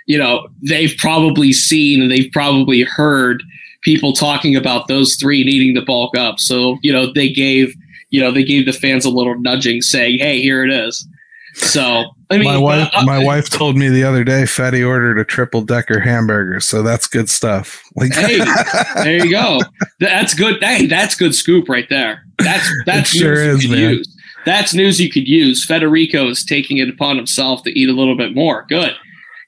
you 0.06 0.18
know, 0.18 0.48
they've 0.62 0.94
probably 0.98 1.52
seen 1.52 2.02
and 2.02 2.10
they've 2.10 2.30
probably 2.32 2.82
heard 2.82 3.42
people 3.82 4.12
talking 4.12 4.54
about 4.56 4.88
those 4.88 5.16
three 5.16 5.44
needing 5.44 5.74
to 5.74 5.82
bulk 5.82 6.16
up. 6.16 6.38
So, 6.38 6.78
you 6.82 6.92
know, 6.92 7.12
they 7.12 7.28
gave 7.28 7.74
you 8.10 8.20
know 8.20 8.30
they 8.30 8.44
gave 8.44 8.66
the 8.66 8.72
fans 8.72 9.04
a 9.04 9.10
little 9.10 9.38
nudging, 9.38 9.82
saying, 9.82 10.18
"Hey, 10.18 10.40
here 10.40 10.64
it 10.64 10.70
is." 10.70 11.06
So, 11.54 12.04
I 12.30 12.36
mean, 12.36 12.44
my 12.44 12.58
wife, 12.58 12.90
uh, 12.94 13.04
my 13.04 13.22
wife 13.22 13.50
told 13.50 13.76
me 13.76 13.88
the 13.88 14.04
other 14.04 14.22
day 14.22 14.46
Fatty 14.46 14.82
ordered 14.82 15.18
a 15.18 15.24
triple 15.24 15.62
decker 15.62 15.98
hamburger, 15.98 16.60
so 16.60 16.82
that's 16.82 17.06
good 17.06 17.28
stuff. 17.28 17.82
Like, 17.96 18.12
hey, 18.14 18.38
there 19.02 19.24
you 19.24 19.30
go. 19.30 19.60
That's 19.98 20.34
good. 20.34 20.62
Hey, 20.62 20.86
that's 20.86 21.14
good 21.14 21.34
scoop 21.34 21.68
right 21.68 21.88
there. 21.88 22.22
That's 22.38 22.70
that's 22.86 23.10
sure 23.10 23.34
news 23.34 23.64
you 23.64 23.70
is, 23.72 23.76
man. 23.76 23.90
use. 23.90 24.16
that's 24.44 24.74
news 24.74 25.00
you 25.00 25.10
could 25.10 25.26
use. 25.26 25.66
Federiko 25.66 26.30
is 26.30 26.44
taking 26.44 26.78
it 26.78 26.88
upon 26.88 27.16
himself 27.16 27.62
to 27.64 27.78
eat 27.78 27.88
a 27.88 27.94
little 27.94 28.16
bit 28.16 28.34
more. 28.34 28.64
Good, 28.68 28.94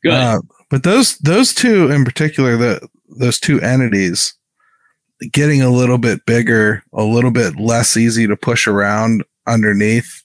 good. 0.03 0.13
Uh, 0.13 0.41
but 0.69 0.83
those 0.83 1.17
those 1.19 1.55
two 1.55 1.91
in 1.91 2.05
particular, 2.05 2.57
the 2.57 2.89
those 3.09 3.39
two 3.39 3.61
entities, 3.61 4.35
getting 5.33 5.63
a 5.63 5.71
little 5.71 5.99
bit 5.99 6.25
bigger, 6.27 6.83
a 6.93 7.03
little 7.03 7.31
bit 7.31 7.59
less 7.59 7.97
easy 7.97 8.27
to 8.27 8.37
push 8.37 8.67
around 8.67 9.25
underneath, 9.47 10.23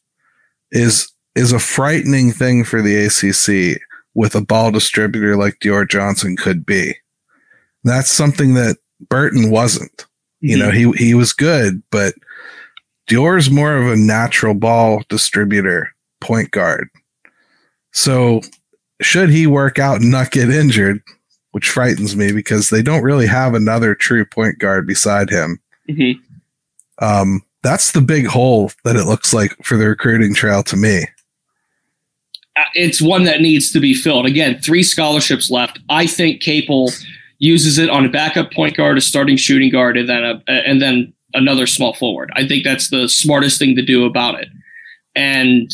is 0.71 1.12
is 1.36 1.51
a 1.51 1.60
frightening 1.60 2.31
thing 2.31 2.63
for 2.63 2.81
the 2.81 3.05
ACC 3.05 3.81
with 4.13 4.36
a 4.36 4.41
ball 4.41 4.71
distributor 4.71 5.36
like 5.36 5.60
Dior 5.60 5.88
Johnson 5.88 6.38
could 6.38 6.65
be. 6.65 6.95
That's 7.84 8.10
something 8.10 8.53
that 8.53 8.77
Burton 9.10 9.51
wasn't. 9.51 9.97
Mm-hmm. 9.97 10.47
You 10.47 10.58
know, 10.58 10.71
he 10.71 10.91
he 10.93 11.13
was 11.13 11.34
good, 11.34 11.84
but 11.91 12.15
Dior's 13.10 13.51
more 13.51 13.75
of 13.75 13.88
a 13.88 13.97
natural 13.97 14.53
ball 14.53 15.03
distributor, 15.10 15.93
point 16.21 16.51
guard. 16.51 16.89
So 17.93 18.41
should 19.01 19.29
he 19.29 19.47
work 19.47 19.77
out 19.79 20.01
and 20.01 20.12
not 20.12 20.31
get 20.31 20.49
injured, 20.49 21.01
which 21.55 21.69
frightens 21.69 22.17
me 22.17 22.33
because 22.33 22.69
they 22.69 22.81
don't 22.81 23.01
really 23.01 23.25
have 23.25 23.53
another 23.53 23.95
true 23.95 24.25
point 24.25 24.59
guard 24.59 24.85
beside 24.85 25.29
him. 25.29 25.57
Mm-hmm. 25.89 26.21
Um, 27.01 27.43
that's 27.63 27.93
the 27.93 28.01
big 28.01 28.27
hole 28.27 28.73
that 28.83 28.97
it 28.97 29.05
looks 29.05 29.33
like 29.33 29.55
for 29.63 29.77
the 29.77 29.87
recruiting 29.87 30.35
trail 30.35 30.63
to 30.63 30.75
me. 30.75 31.05
Uh, 32.57 32.63
it's 32.73 33.01
one 33.01 33.23
that 33.23 33.39
needs 33.39 33.71
to 33.71 33.79
be 33.79 33.93
filled. 33.93 34.25
Again, 34.25 34.59
three 34.59 34.83
scholarships 34.83 35.49
left. 35.49 35.79
I 35.87 36.07
think 36.07 36.41
Capel 36.41 36.91
uses 37.37 37.77
it 37.77 37.89
on 37.89 38.05
a 38.05 38.09
backup 38.09 38.51
point 38.51 38.75
guard, 38.75 38.97
a 38.97 39.01
starting 39.01 39.37
shooting 39.37 39.71
guard, 39.71 39.95
and 39.95 40.09
then 40.09 40.25
a, 40.25 40.43
and 40.49 40.81
then 40.81 41.13
another 41.33 41.67
small 41.67 41.93
forward. 41.93 42.33
I 42.35 42.45
think 42.45 42.65
that's 42.65 42.89
the 42.89 43.07
smartest 43.07 43.59
thing 43.59 43.77
to 43.77 43.81
do 43.81 44.03
about 44.03 44.41
it. 44.41 44.49
And 45.15 45.73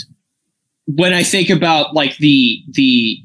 when 0.85 1.13
I 1.13 1.23
think 1.23 1.49
about 1.49 1.95
like 1.95 2.17
the 2.17 2.63
the 2.69 3.17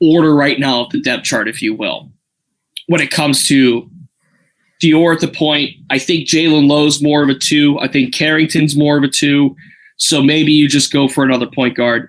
order 0.00 0.34
right 0.34 0.58
now 0.58 0.84
of 0.84 0.90
the 0.90 1.00
depth 1.00 1.24
chart, 1.24 1.48
if 1.48 1.62
you 1.62 1.74
will, 1.74 2.10
when 2.86 3.00
it 3.00 3.10
comes 3.10 3.44
to 3.44 3.90
Dior 4.82 5.14
at 5.14 5.20
the 5.20 5.28
point, 5.28 5.70
I 5.90 5.98
think 5.98 6.28
Jaland 6.28 6.68
Lowe's 6.68 7.02
more 7.02 7.22
of 7.22 7.28
a 7.28 7.34
two. 7.34 7.78
I 7.80 7.88
think 7.88 8.14
Carrington's 8.14 8.76
more 8.76 8.98
of 8.98 9.04
a 9.04 9.08
two. 9.08 9.56
So 9.96 10.22
maybe 10.22 10.52
you 10.52 10.68
just 10.68 10.92
go 10.92 11.08
for 11.08 11.24
another 11.24 11.46
point 11.46 11.76
guard. 11.76 12.08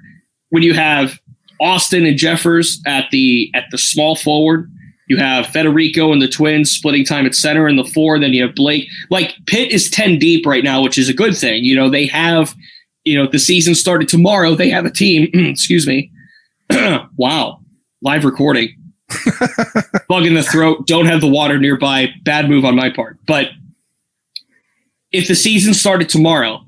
When 0.49 0.63
you 0.63 0.73
have 0.73 1.19
Austin 1.61 2.05
and 2.05 2.17
Jeffress 2.17 2.77
at 2.85 3.09
the 3.11 3.51
at 3.53 3.65
the 3.71 3.77
small 3.77 4.15
forward, 4.15 4.69
you 5.07 5.17
have 5.17 5.45
Federiko 5.45 6.11
and 6.11 6.21
the 6.21 6.27
twins 6.27 6.71
splitting 6.71 7.05
time 7.05 7.25
at 7.25 7.35
center 7.35 7.67
in 7.67 7.75
the 7.75 7.85
four. 7.85 8.19
Then 8.19 8.33
you 8.33 8.43
have 8.43 8.55
Blake. 8.55 8.87
Like 9.09 9.35
Pitt 9.45 9.71
is 9.71 9.89
10 9.89 10.17
deep 10.17 10.45
right 10.45 10.63
now, 10.63 10.81
which 10.81 10.97
is 10.97 11.09
a 11.09 11.13
good 11.13 11.37
thing. 11.37 11.63
You 11.63 11.75
know, 11.75 11.89
they 11.89 12.07
have, 12.07 12.55
you 13.03 13.15
know, 13.15 13.29
the 13.29 13.39
season 13.39 13.75
started 13.75 14.09
tomorrow. 14.09 14.55
They 14.55 14.69
have 14.69 14.85
a 14.85 14.91
team. 14.91 15.29
excuse 15.33 15.85
me. 15.85 16.11
wow. 17.17 17.59
Live 18.05 18.23
recording. 18.23 18.69
Bug 20.07 20.27
in 20.27 20.35
the 20.35 20.43
throat. 20.43 20.85
Don't 20.85 21.07
have 21.07 21.21
the 21.21 21.27
water 21.27 21.57
nearby. 21.57 22.09
Bad 22.21 22.47
move 22.47 22.63
on 22.63 22.75
my 22.75 22.91
part. 22.91 23.17
But 23.25 23.47
if 25.11 25.27
the 25.27 25.33
season 25.33 25.73
started 25.73 26.07
tomorrow, 26.07 26.63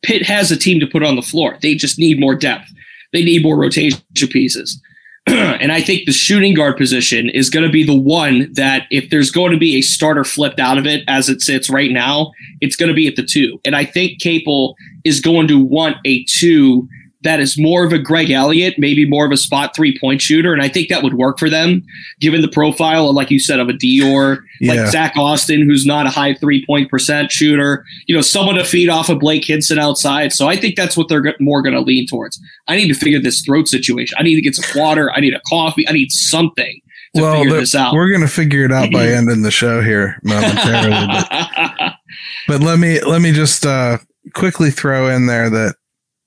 Pitt 0.00 0.22
has 0.22 0.50
a 0.50 0.56
team 0.56 0.80
to 0.80 0.86
put 0.86 1.02
on 1.02 1.16
the 1.16 1.20
floor. 1.20 1.58
They 1.60 1.74
just 1.74 1.98
need 1.98 2.18
more 2.18 2.34
depth. 2.34 2.72
They 3.12 3.22
need 3.22 3.42
more 3.42 3.58
rotation 3.58 4.00
pieces. 4.14 4.80
and 5.26 5.72
I 5.72 5.82
think 5.82 6.06
the 6.06 6.12
shooting 6.12 6.54
guard 6.54 6.78
position 6.78 7.28
is 7.28 7.50
going 7.50 7.66
to 7.66 7.72
be 7.72 7.84
the 7.84 8.00
one 8.00 8.50
that 8.54 8.86
if 8.90 9.10
there's 9.10 9.30
going 9.30 9.52
to 9.52 9.58
be 9.58 9.76
a 9.76 9.82
starter 9.82 10.24
flipped 10.24 10.58
out 10.58 10.78
of 10.78 10.86
it 10.86 11.04
as 11.06 11.28
it 11.28 11.42
sits 11.42 11.68
right 11.68 11.90
now, 11.90 12.32
it's 12.62 12.76
going 12.76 12.88
to 12.88 12.94
be 12.94 13.06
at 13.06 13.16
the 13.16 13.26
two. 13.26 13.60
And 13.66 13.76
I 13.76 13.84
think 13.84 14.22
Capel 14.22 14.74
is 15.04 15.20
going 15.20 15.48
to 15.48 15.62
want 15.62 15.98
a 16.06 16.24
two 16.24 16.88
that 17.22 17.40
is 17.40 17.58
more 17.58 17.84
of 17.84 17.92
a 17.92 17.98
Greg 17.98 18.30
Elliott, 18.30 18.74
maybe 18.78 19.06
more 19.06 19.26
of 19.26 19.32
a 19.32 19.36
spot 19.36 19.74
three 19.76 19.98
point 19.98 20.22
shooter. 20.22 20.52
And 20.52 20.62
I 20.62 20.68
think 20.68 20.88
that 20.88 21.02
would 21.02 21.14
work 21.14 21.38
for 21.38 21.50
them, 21.50 21.84
given 22.18 22.40
the 22.40 22.48
profile, 22.48 23.08
of, 23.08 23.14
like 23.14 23.30
you 23.30 23.38
said, 23.38 23.60
of 23.60 23.68
a 23.68 23.72
Dior, 23.72 24.38
yeah. 24.60 24.74
like 24.74 24.90
Zack 24.90 25.16
Austin, 25.16 25.62
who's 25.62 25.84
not 25.84 26.06
a 26.06 26.10
high 26.10 26.34
three 26.34 26.64
point 26.64 26.90
percent 26.90 27.30
shooter, 27.30 27.84
you 28.06 28.14
know, 28.14 28.22
someone 28.22 28.54
to 28.54 28.64
feed 28.64 28.88
off 28.88 29.08
of 29.08 29.18
Blake 29.18 29.44
Hinson 29.44 29.78
outside. 29.78 30.32
So 30.32 30.48
I 30.48 30.56
think 30.56 30.76
that's 30.76 30.96
what 30.96 31.08
they're 31.08 31.34
more 31.40 31.62
going 31.62 31.74
to 31.74 31.80
lean 31.80 32.06
towards. 32.06 32.40
I 32.68 32.76
need 32.76 32.88
to 32.88 32.94
figure 32.94 33.20
this 33.20 33.42
throat 33.42 33.68
situation. 33.68 34.16
I 34.18 34.22
need 34.22 34.36
to 34.36 34.42
get 34.42 34.54
some 34.54 34.80
water. 34.80 35.12
I 35.12 35.20
need 35.20 35.34
a 35.34 35.40
coffee. 35.48 35.86
I 35.88 35.92
need 35.92 36.10
something. 36.10 36.80
To 37.16 37.22
well, 37.22 37.42
figure 37.42 37.58
this 37.58 37.74
out. 37.74 37.92
we're 37.92 38.08
going 38.08 38.20
to 38.20 38.28
figure 38.28 38.64
it 38.64 38.70
out 38.70 38.92
by 38.92 39.06
ending 39.08 39.42
the 39.42 39.50
show 39.50 39.82
here 39.82 40.16
momentarily. 40.22 40.90
but, 41.28 41.94
but 42.46 42.60
let 42.60 42.78
me 42.78 43.00
let 43.00 43.20
me 43.20 43.32
just 43.32 43.66
uh, 43.66 43.98
quickly 44.32 44.70
throw 44.70 45.08
in 45.08 45.26
there 45.26 45.50
that 45.50 45.74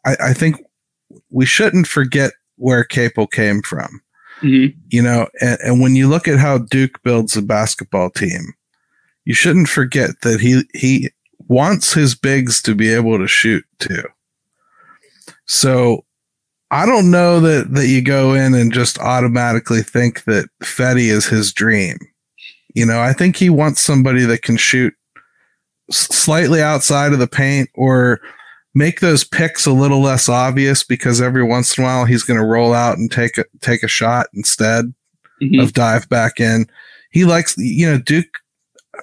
I, 0.06 0.18
I 0.20 0.34
think 0.34 0.58
we 1.34 1.46
shouldn't 1.46 1.88
forget 1.88 2.32
where 2.58 2.84
Capel 2.84 3.28
came 3.28 3.62
from. 3.62 4.02
Mm-hmm. 4.42 4.78
You 4.90 5.02
know, 5.02 5.28
and, 5.42 5.58
and 5.64 5.82
when 5.82 5.96
you 5.96 6.08
look 6.08 6.28
at 6.28 6.40
how 6.40 6.60
Duke 6.60 7.02
builds 7.04 7.36
a 7.36 7.42
basketball 7.42 8.10
team, 8.10 8.54
you 9.26 9.34
shouldn't 9.34 9.70
forget 9.70 10.22
that 10.22 10.40
he 10.40 10.64
he 10.74 11.10
wants 11.48 11.94
his 11.94 12.16
bigs 12.16 12.62
to 12.62 12.76
be 12.76 12.94
able 12.94 13.18
to 13.18 13.28
shoot 13.28 13.66
too. 13.80 14.04
So 15.46 16.06
I 16.72 16.86
don't 16.86 17.12
know 17.12 17.40
that 17.40 17.74
that 17.74 17.88
you 17.88 18.02
go 18.02 18.34
in 18.34 18.54
and 18.54 18.72
just 18.72 19.00
automatically 19.00 19.82
think 19.82 20.26
that 20.26 20.50
Fetty 20.62 21.08
is 21.10 21.26
his 21.26 21.54
dream. 21.54 21.98
You 22.76 22.86
know, 22.86 23.00
I 23.00 23.14
think 23.14 23.36
he 23.36 23.50
wants 23.50 23.82
somebody 23.82 24.26
that 24.26 24.42
can 24.42 24.58
shoot 24.58 24.94
slightly 25.92 26.62
outside 26.62 27.14
of 27.14 27.20
the 27.20 27.28
paint 27.28 27.70
or 27.76 28.20
make 28.74 29.00
those 29.00 29.24
picks 29.24 29.66
a 29.66 29.72
little 29.72 30.02
less 30.02 30.28
obvious 30.28 30.84
because 30.84 31.22
every 31.22 31.44
once 31.44 31.78
in 31.78 31.84
a 31.84 31.88
while 31.88 32.06
he's 32.06 32.24
going 32.24 32.40
to 32.40 32.46
roll 32.46 32.74
out 32.74 32.98
and 32.98 33.12
take 33.12 33.38
a 33.38 33.46
take 33.62 33.84
a 33.84 33.88
shot 33.88 34.28
instead 34.34 34.94
mm-hmm. 35.42 35.60
of 35.60 35.74
dive 35.74 36.10
back 36.10 36.40
in. 36.40 36.66
He 37.12 37.26
likes, 37.26 37.56
you 37.58 37.86
know, 37.86 38.00
Duke 38.00 38.40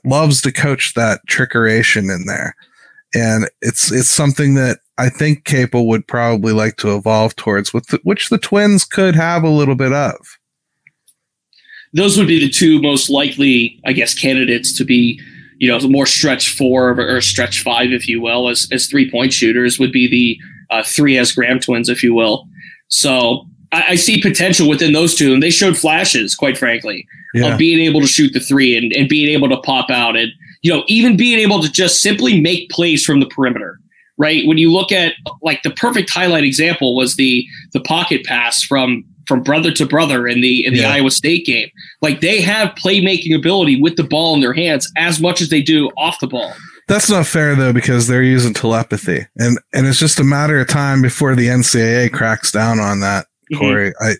loves 0.05 0.43
to 0.43 0.53
coach 0.53 0.95
that 0.95 1.21
trickeration 1.29 2.15
in 2.15 2.27
there, 2.27 2.57
and 3.15 3.49
it's 3.63 3.93
it's 3.93 4.09
something 4.09 4.55
that 4.55 4.79
I 4.99 5.09
think 5.09 5.45
Capel 5.45 5.87
would 5.89 6.07
probably 6.07 6.53
like 6.53 6.77
to 6.79 6.95
evolve 6.95 7.37
towards, 7.37 7.73
with 7.73 7.87
the, 7.87 8.01
which 8.03 8.29
the 8.29 8.39
Twins 8.39 8.85
could 8.85 9.15
have 9.15 9.45
a 9.45 9.49
little 9.49 9.77
bit 9.77 9.93
of. 9.93 10.17
Those 11.93 12.19
would 12.19 12.29
be 12.29 12.39
the 12.39 12.51
two 12.51 12.81
most 12.83 13.11
likely, 13.11 13.81
I 13.85 13.93
guess, 13.93 14.15
candidates 14.15 14.77
to 14.79 14.85
be 14.85 15.21
you 15.61 15.69
know, 15.69 15.79
more 15.89 16.07
stretch 16.07 16.57
four 16.57 16.99
or 16.99 17.21
stretch 17.21 17.63
five, 17.63 17.93
if 17.93 18.09
you 18.09 18.21
will, 18.21 18.49
as, 18.49 18.67
as 18.73 18.87
three 18.87 19.09
point 19.09 19.33
shooters 19.33 19.79
would 19.79 19.93
be 19.93 20.09
the 20.09 20.75
uh, 20.75 20.83
Diaz 20.83 21.33
Graham 21.33 21.61
twins, 21.61 21.91
if 21.91 22.03
you 22.03 22.15
will. 22.15 22.49
So 22.89 23.47
I, 23.71 23.91
I, 23.91 23.95
see 23.97 24.23
potential 24.23 24.69
within 24.69 24.95
those 24.95 25.15
two, 25.15 25.35
and 25.35 25.43
they 25.43 25.51
showed 25.51 25.77
flashes, 25.77 26.35
quite 26.35 26.57
frankly, 26.57 27.07
yeah. 27.35 27.53
of 27.53 27.59
being 27.59 27.79
able 27.81 28.01
to 28.01 28.07
shoot 28.07 28.33
the 28.33 28.41
three 28.41 28.75
and, 28.75 28.91
and 28.95 29.07
being 29.07 29.29
able 29.29 29.51
to 29.51 29.59
pop 29.59 29.91
out 29.91 30.17
and, 30.17 30.33
you 30.63 30.73
know, 30.73 30.83
even 30.89 31.17
being 31.17 31.39
able 31.39 31.63
to 31.63 31.71
just 31.71 32.01
simply 32.01 32.41
make 32.41 32.71
plays 32.71 33.05
from 33.05 33.21
the 33.21 33.27
perimeter. 33.27 33.79
Right. 34.17 34.47
When 34.47 34.59
you 34.59 34.71
look 34.71 34.93
at 34.93 35.15
like 35.41 35.63
the 35.63 35.71
perfect 35.71 36.11
highlight 36.11 36.45
example 36.45 36.95
was 36.95 37.17
the 37.17 37.47
the 37.73 37.81
pocket 37.81 38.25
pass 38.25 38.63
from 38.63 39.03
from 39.31 39.45
brother 39.45 39.71
to 39.71 39.87
brother 39.87 40.27
in 40.27 40.41
the 40.41 40.67
in 40.67 40.75
the 40.75 40.81
yeah. 40.81 40.91
Iowa 40.91 41.13
State 41.13 41.47
game. 41.47 41.71
Like 42.03 42.21
they 42.21 42.41
have 42.41 42.71
playmaking 42.71 43.33
ability 43.33 43.81
with 43.81 43.95
the 43.95 44.03
ball 44.03 44.35
in 44.35 44.41
their 44.41 44.53
hands 44.53 44.91
as 44.97 45.21
much 45.21 45.41
as 45.41 45.51
they 45.51 45.63
do 45.63 45.89
off 45.97 46.19
the 46.21 46.27
ball. 46.27 46.53
That's 46.89 47.09
not 47.09 47.29
fair 47.29 47.55
though 47.55 47.73
because 47.73 48.09
they're 48.09 48.25
using 48.25 48.53
telepathy, 48.53 49.25
and 49.37 49.57
and 49.73 49.87
it's 49.87 50.01
just 50.01 50.19
a 50.19 50.25
matter 50.25 50.59
of 50.59 50.67
time 50.67 51.01
before 51.01 51.37
the 51.37 51.47
NCAA 51.47 52.13
cracks 52.13 52.51
down 52.51 52.81
on 52.81 52.99
that. 52.99 53.27
Mm-hmm. 53.53 53.59
Corey, 53.59 53.93
I 54.01 54.15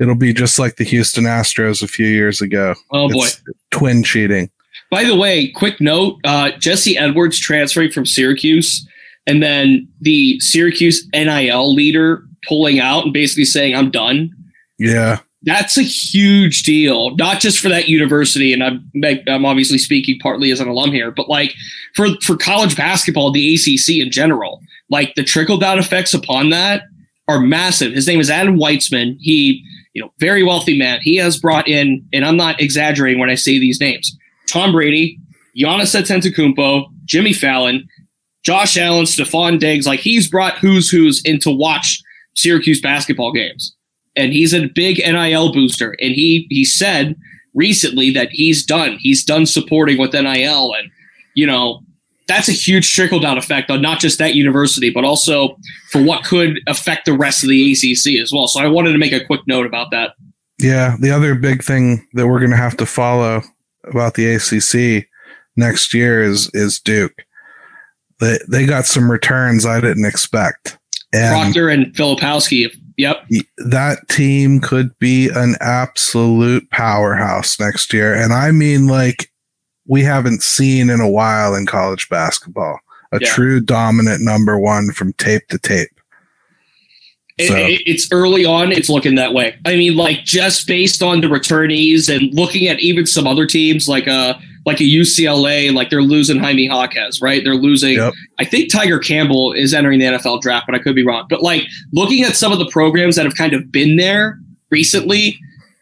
it'll 0.00 0.16
be 0.16 0.32
just 0.32 0.58
like 0.58 0.76
the 0.76 0.84
Houston 0.84 1.24
Astros 1.24 1.80
a 1.80 1.86
few 1.86 2.08
years 2.08 2.40
ago. 2.40 2.74
Oh 2.90 3.08
boy, 3.08 3.26
it's 3.26 3.40
twin 3.70 4.02
cheating. 4.02 4.50
By 4.90 5.04
the 5.04 5.14
way, 5.14 5.46
quick 5.52 5.80
note: 5.80 6.18
uh, 6.24 6.50
Jesse 6.58 6.98
Edwards 6.98 7.38
transferring 7.38 7.92
from 7.92 8.04
Syracuse, 8.04 8.84
and 9.24 9.40
then 9.40 9.86
the 10.00 10.40
Syracuse 10.40 11.06
NIL 11.14 11.72
leader 11.72 12.24
pulling 12.48 12.80
out 12.80 13.04
and 13.04 13.12
basically 13.12 13.44
saying, 13.44 13.76
"I'm 13.76 13.92
done." 13.92 14.34
Yeah. 14.78 15.20
That's 15.42 15.78
a 15.78 15.82
huge 15.82 16.64
deal, 16.64 17.14
not 17.16 17.40
just 17.40 17.60
for 17.60 17.68
that 17.68 17.88
university. 17.88 18.52
And 18.52 18.62
I'm, 18.64 18.90
I'm 19.28 19.44
obviously 19.44 19.78
speaking 19.78 20.18
partly 20.20 20.50
as 20.50 20.60
an 20.60 20.68
alum 20.68 20.90
here, 20.90 21.12
but 21.12 21.28
like 21.28 21.54
for, 21.94 22.08
for 22.22 22.36
college 22.36 22.76
basketball, 22.76 23.30
the 23.30 23.54
ACC 23.54 24.04
in 24.04 24.10
general, 24.10 24.60
like 24.90 25.14
the 25.14 25.22
trickle 25.22 25.58
down 25.58 25.78
effects 25.78 26.12
upon 26.12 26.50
that 26.50 26.82
are 27.28 27.40
massive. 27.40 27.92
His 27.92 28.06
name 28.06 28.20
is 28.20 28.30
Adam 28.30 28.58
Weitzman. 28.58 29.16
He, 29.20 29.62
you 29.92 30.02
know, 30.02 30.12
very 30.18 30.42
wealthy 30.42 30.76
man. 30.76 30.98
He 31.02 31.16
has 31.16 31.38
brought 31.38 31.68
in, 31.68 32.04
and 32.12 32.24
I'm 32.24 32.36
not 32.36 32.60
exaggerating 32.60 33.20
when 33.20 33.30
I 33.30 33.34
say 33.34 33.58
these 33.58 33.80
names 33.80 34.16
Tom 34.50 34.72
Brady, 34.72 35.18
Giannis 35.56 35.94
Antetokounmpo, 35.94 36.86
Jimmy 37.04 37.32
Fallon, 37.32 37.86
Josh 38.44 38.76
Allen, 38.76 39.04
Stefon 39.04 39.60
Diggs. 39.60 39.86
Like 39.86 40.00
he's 40.00 40.28
brought 40.28 40.58
who's 40.58 40.90
who's 40.90 41.22
in 41.24 41.38
to 41.40 41.50
watch 41.50 42.02
Syracuse 42.34 42.80
basketball 42.80 43.32
games 43.32 43.76
and 44.18 44.32
he's 44.32 44.52
a 44.52 44.68
big 44.68 44.98
NIL 44.98 45.52
booster. 45.52 45.96
And 46.00 46.14
he 46.14 46.46
he 46.50 46.64
said 46.64 47.16
recently 47.54 48.10
that 48.10 48.28
he's 48.30 48.64
done. 48.64 48.98
He's 48.98 49.24
done 49.24 49.46
supporting 49.46 49.98
with 49.98 50.12
NIL, 50.12 50.74
and 50.74 50.90
you 51.34 51.46
know 51.46 51.80
that's 52.26 52.48
a 52.48 52.52
huge 52.52 52.92
trickle 52.92 53.20
down 53.20 53.38
effect 53.38 53.70
on 53.70 53.80
not 53.80 54.00
just 54.00 54.18
that 54.18 54.34
university, 54.34 54.90
but 54.90 55.04
also 55.04 55.56
for 55.90 56.02
what 56.02 56.24
could 56.24 56.60
affect 56.66 57.06
the 57.06 57.14
rest 57.14 57.42
of 57.42 57.48
the 57.48 57.72
ACC 57.72 58.20
as 58.20 58.30
well. 58.32 58.46
So 58.46 58.60
I 58.60 58.66
wanted 58.66 58.92
to 58.92 58.98
make 58.98 59.12
a 59.12 59.24
quick 59.24 59.40
note 59.46 59.66
about 59.66 59.90
that. 59.92 60.14
Yeah, 60.58 60.96
the 61.00 61.10
other 61.10 61.34
big 61.34 61.64
thing 61.64 62.06
that 62.12 62.26
we're 62.26 62.40
going 62.40 62.50
to 62.50 62.56
have 62.56 62.76
to 62.78 62.86
follow 62.86 63.42
about 63.84 64.14
the 64.14 64.34
ACC 64.34 65.08
next 65.56 65.94
year 65.94 66.22
is 66.22 66.50
is 66.54 66.80
Duke. 66.80 67.24
They 68.20 68.38
they 68.48 68.66
got 68.66 68.86
some 68.86 69.10
returns 69.10 69.64
I 69.64 69.80
didn't 69.80 70.04
expect. 70.04 70.78
And 71.12 71.42
Proctor 71.42 71.68
and 71.68 71.86
Filipowski. 71.94 72.70
Yep. 72.98 73.28
That 73.58 74.08
team 74.08 74.60
could 74.60 74.96
be 74.98 75.30
an 75.32 75.54
absolute 75.60 76.68
powerhouse 76.70 77.58
next 77.58 77.92
year. 77.92 78.12
And 78.12 78.32
I 78.32 78.50
mean 78.50 78.88
like 78.88 79.30
we 79.86 80.02
haven't 80.02 80.42
seen 80.42 80.90
in 80.90 81.00
a 81.00 81.08
while 81.08 81.54
in 81.54 81.64
college 81.64 82.08
basketball. 82.08 82.80
A 83.12 83.18
yeah. 83.20 83.28
true 83.28 83.60
dominant 83.60 84.20
number 84.20 84.58
one 84.58 84.90
from 84.90 85.14
tape 85.14 85.46
to 85.48 85.58
tape. 85.58 85.97
So. 87.40 87.54
It, 87.54 87.82
it's 87.86 88.08
early 88.10 88.44
on. 88.44 88.72
It's 88.72 88.88
looking 88.88 89.14
that 89.14 89.32
way. 89.32 89.56
I 89.64 89.76
mean, 89.76 89.96
like 89.96 90.24
just 90.24 90.66
based 90.66 91.02
on 91.02 91.20
the 91.20 91.28
returnees 91.28 92.12
and 92.12 92.34
looking 92.34 92.66
at 92.66 92.80
even 92.80 93.06
some 93.06 93.28
other 93.28 93.46
teams 93.46 93.88
like 93.88 94.08
a 94.08 94.10
uh, 94.10 94.40
like 94.66 94.80
a 94.80 94.84
UCLA, 94.84 95.72
like 95.72 95.88
they're 95.88 96.02
losing 96.02 96.38
Jaime 96.38 96.66
Jaquez, 96.66 97.22
right? 97.22 97.42
They're 97.42 97.54
losing. 97.54 97.94
Yep. 97.94 98.12
I 98.38 98.44
think 98.44 98.70
Tiger 98.70 98.98
Campbell 98.98 99.52
is 99.52 99.72
entering 99.72 99.98
the 99.98 100.04
NFL 100.04 100.42
draft, 100.42 100.66
but 100.66 100.74
I 100.74 100.78
could 100.78 100.94
be 100.94 101.06
wrong. 101.06 101.26
But 101.30 101.42
like 101.42 101.62
looking 101.92 102.22
at 102.22 102.36
some 102.36 102.52
of 102.52 102.58
the 102.58 102.68
programs 102.70 103.16
that 103.16 103.24
have 103.24 103.34
kind 103.34 103.54
of 103.54 103.72
been 103.72 103.96
there 103.96 104.38
recently, 104.70 105.38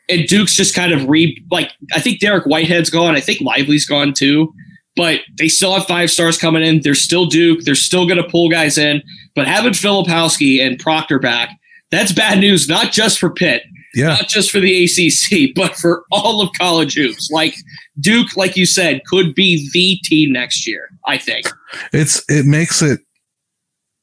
and 0.09 0.27
Duke's 0.29 0.55
just 0.55 0.75
kind 0.75 0.93
of 0.93 1.09
re 1.09 1.43
like 1.51 1.73
I 1.95 2.01
think 2.01 2.21
Dariq 2.21 2.47
Whitehead's 2.47 2.91
gone. 2.91 3.17
I 3.17 3.21
think 3.21 3.41
Lively's 3.41 3.87
gone 3.87 4.13
too. 4.13 4.55
But 4.97 5.21
they 5.35 5.49
still 5.49 5.75
have 5.75 5.87
five 5.87 6.11
stars 6.11 6.39
coming 6.39 6.63
in. 6.63 6.81
They're 6.81 6.95
still 6.95 7.27
Duke. 7.27 7.61
They're 7.65 7.75
still 7.75 8.07
going 8.07 8.23
to 8.23 8.29
pull 8.29 8.49
guys 8.49 8.79
in. 8.79 9.03
But 9.35 9.47
having 9.47 9.73
Filipowski 9.73 10.67
and 10.67 10.79
Proctor 10.79 11.19
back, 11.19 11.51
that's 11.91 12.13
bad 12.13 12.39
news, 12.39 12.69
not 12.69 12.93
just 12.93 13.19
for 13.19 13.31
Pitt, 13.31 13.63
yeah. 13.95 14.09
not 14.09 14.29
just 14.29 14.51
for 14.51 14.59
the 14.59 14.85
ACC, 14.85 15.51
but 15.55 15.77
for 15.77 16.05
all 16.11 16.41
of 16.41 16.51
college 16.59 16.95
hoops. 16.95 17.31
Like 17.31 17.55
Duke, 18.01 18.37
like 18.37 18.57
you 18.57 18.67
said, 18.67 19.03
could 19.07 19.35
be 19.35 19.69
the 19.73 19.99
team 20.09 20.33
next 20.33 20.67
year. 20.67 20.89
I 21.07 21.19
think 21.19 21.47
it's 21.93 22.25
it 22.29 22.47
makes 22.47 22.83
it 22.83 23.01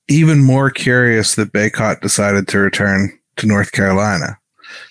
even 0.08 0.44
more 0.44 0.70
curious 0.70 1.36
that 1.36 1.54
Bacot 1.54 2.02
decided 2.02 2.48
to 2.50 2.60
return 2.60 3.18
to 3.38 3.48
North 3.48 3.72
Carolina 3.72 4.38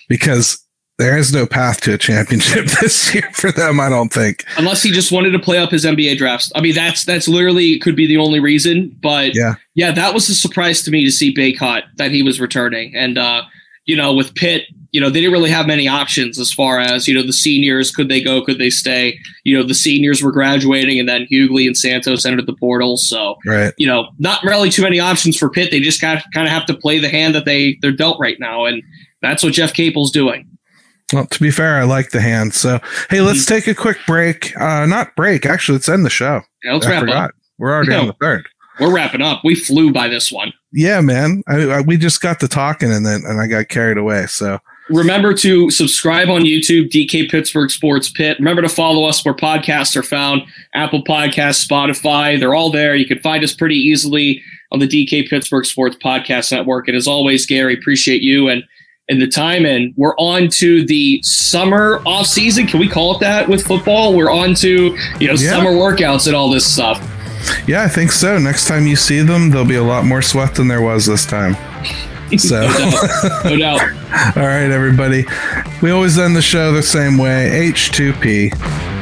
because 0.09 0.62
there 0.99 1.17
is 1.17 1.33
no 1.33 1.45
path 1.45 1.81
to 1.81 1.93
a 1.93 1.97
championship 1.97 2.65
this 2.81 3.13
year 3.13 3.29
for 3.33 3.51
them. 3.51 3.79
I 3.79 3.89
don't 3.89 4.13
think, 4.13 4.45
unless 4.57 4.83
he 4.83 4.91
just 4.91 5.11
wanted 5.11 5.31
to 5.31 5.39
play 5.39 5.57
up 5.57 5.71
his 5.71 5.85
NBA 5.85 6.17
drafts. 6.17 6.51
I 6.55 6.61
mean, 6.61 6.75
that's 6.75 7.05
that's 7.05 7.27
literally 7.27 7.79
could 7.79 7.95
be 7.95 8.07
the 8.07 8.17
only 8.17 8.39
reason. 8.39 8.95
But 9.01 9.35
yeah, 9.35 9.55
yeah, 9.75 9.91
that 9.91 10.13
was 10.13 10.29
a 10.29 10.35
surprise 10.35 10.81
to 10.83 10.91
me 10.91 11.03
to 11.03 11.11
see 11.11 11.33
Bacot 11.33 11.83
that 11.97 12.11
he 12.11 12.21
was 12.23 12.39
returning, 12.39 12.95
and 12.95 13.17
uh, 13.17 13.43
you 13.85 13.95
know, 13.95 14.13
with 14.13 14.35
Pitt, 14.35 14.63
you 14.91 15.01
know, 15.01 15.09
they 15.09 15.19
didn't 15.19 15.33
really 15.33 15.49
have 15.49 15.65
many 15.65 15.87
options 15.87 16.39
as 16.39 16.53
far 16.53 16.79
as 16.79 17.07
you 17.07 17.15
know 17.15 17.23
the 17.23 17.33
seniors 17.33 17.89
could 17.89 18.07
they 18.07 18.21
go, 18.21 18.43
could 18.43 18.59
they 18.59 18.69
stay? 18.69 19.17
You 19.43 19.57
know, 19.57 19.63
the 19.63 19.73
seniors 19.73 20.21
were 20.21 20.31
graduating, 20.31 20.99
and 20.99 21.09
then 21.09 21.25
Hugley 21.31 21.65
and 21.65 21.75
Santos 21.75 22.23
entered 22.23 22.45
the 22.45 22.55
portal, 22.55 22.97
so 22.97 23.35
right. 23.47 23.73
you 23.79 23.87
know, 23.87 24.09
not 24.19 24.43
really 24.43 24.69
too 24.69 24.83
many 24.83 24.99
options 24.99 25.37
for 25.37 25.49
Pitt. 25.49 25.71
They 25.71 25.79
just 25.79 25.99
got 25.99 26.23
kind 26.33 26.45
of 26.45 26.53
have 26.53 26.67
to 26.67 26.75
play 26.75 26.99
the 26.99 27.09
hand 27.09 27.33
that 27.33 27.45
they 27.45 27.79
they're 27.81 27.91
dealt 27.91 28.19
right 28.19 28.39
now, 28.39 28.65
and 28.65 28.83
that's 29.23 29.43
what 29.43 29.53
Jeff 29.53 29.73
Capel's 29.73 30.11
doing. 30.11 30.47
Well, 31.13 31.27
to 31.27 31.39
be 31.39 31.51
fair, 31.51 31.77
I 31.77 31.83
like 31.83 32.09
the 32.09 32.21
hand. 32.21 32.53
So, 32.53 32.79
hey, 33.09 33.21
let's 33.21 33.45
mm-hmm. 33.45 33.53
take 33.53 33.67
a 33.67 33.75
quick 33.75 33.97
break. 34.07 34.57
Uh, 34.59 34.85
not 34.85 35.15
break, 35.15 35.45
actually, 35.45 35.75
let's 35.75 35.89
end 35.89 36.05
the 36.05 36.09
show. 36.09 36.41
Yeah, 36.63 36.73
let's 36.73 36.87
I 36.87 36.91
wrap 36.91 36.99
forgot. 37.01 37.29
up. 37.29 37.31
We're 37.59 37.71
already 37.71 37.91
no, 37.91 38.01
on 38.01 38.07
the 38.07 38.15
third. 38.19 38.47
We're 38.79 38.93
wrapping 38.93 39.21
up. 39.21 39.41
We 39.43 39.55
flew 39.55 39.91
by 39.91 40.07
this 40.07 40.31
one. 40.31 40.51
Yeah, 40.71 41.01
man. 41.01 41.43
I, 41.47 41.69
I, 41.69 41.81
we 41.81 41.97
just 41.97 42.21
got 42.21 42.39
to 42.39 42.47
talking 42.47 42.91
and 42.91 43.05
then 43.05 43.21
and 43.25 43.39
I 43.39 43.45
got 43.45 43.69
carried 43.69 43.99
away. 43.99 44.25
So 44.25 44.57
remember 44.89 45.33
to 45.35 45.69
subscribe 45.69 46.29
on 46.29 46.41
YouTube, 46.41 46.89
DK 46.89 47.29
Pittsburgh 47.29 47.69
Sports 47.69 48.09
Pit. 48.09 48.39
Remember 48.39 48.63
to 48.63 48.69
follow 48.69 49.05
us 49.05 49.23
where 49.23 49.35
podcasts 49.35 49.95
are 49.95 50.03
found 50.03 50.41
Apple 50.73 51.03
Podcasts, 51.03 51.65
Spotify. 51.65 52.39
They're 52.39 52.55
all 52.55 52.71
there. 52.71 52.95
You 52.95 53.05
can 53.05 53.19
find 53.19 53.43
us 53.43 53.53
pretty 53.53 53.77
easily 53.77 54.41
on 54.71 54.79
the 54.79 54.87
DK 54.87 55.29
Pittsburgh 55.29 55.65
Sports 55.65 55.97
Podcast 56.03 56.51
Network. 56.51 56.87
And 56.87 56.97
as 56.97 57.07
always, 57.07 57.45
Gary, 57.45 57.75
appreciate 57.75 58.23
you 58.23 58.49
and 58.49 58.63
and 59.09 59.21
the 59.21 59.27
time 59.27 59.65
and 59.65 59.93
we're 59.97 60.15
on 60.17 60.47
to 60.47 60.85
the 60.85 61.19
summer 61.23 62.01
off 62.05 62.25
season 62.25 62.65
can 62.65 62.79
we 62.79 62.87
call 62.87 63.15
it 63.15 63.19
that 63.19 63.47
with 63.47 63.65
football? 63.65 64.15
We're 64.15 64.31
on 64.31 64.53
to 64.55 64.97
you 65.19 65.27
know 65.27 65.33
yeah. 65.33 65.51
summer 65.51 65.71
workouts 65.71 66.27
and 66.27 66.35
all 66.35 66.49
this 66.49 66.65
stuff. 66.65 66.99
Yeah 67.67 67.83
i 67.83 67.87
think 67.87 68.11
so. 68.11 68.37
Next 68.37 68.67
time 68.67 68.87
you 68.87 68.95
see 68.95 69.21
them 69.21 69.49
there'll 69.49 69.67
be 69.67 69.75
a 69.75 69.83
lot 69.83 70.05
more 70.05 70.21
sweat 70.21 70.55
than 70.55 70.67
there 70.67 70.81
was 70.81 71.05
this 71.05 71.25
time. 71.25 71.55
So. 72.37 72.61
No 72.73 72.77
doubt, 72.77 73.45
no 73.45 73.57
doubt. 73.57 73.81
all 74.37 74.43
right 74.43 74.71
everybody. 74.71 75.25
We 75.81 75.91
always 75.91 76.17
end 76.17 76.35
the 76.35 76.41
show 76.41 76.71
the 76.71 76.81
same 76.81 77.17
way. 77.17 77.71
H2p 77.71 78.92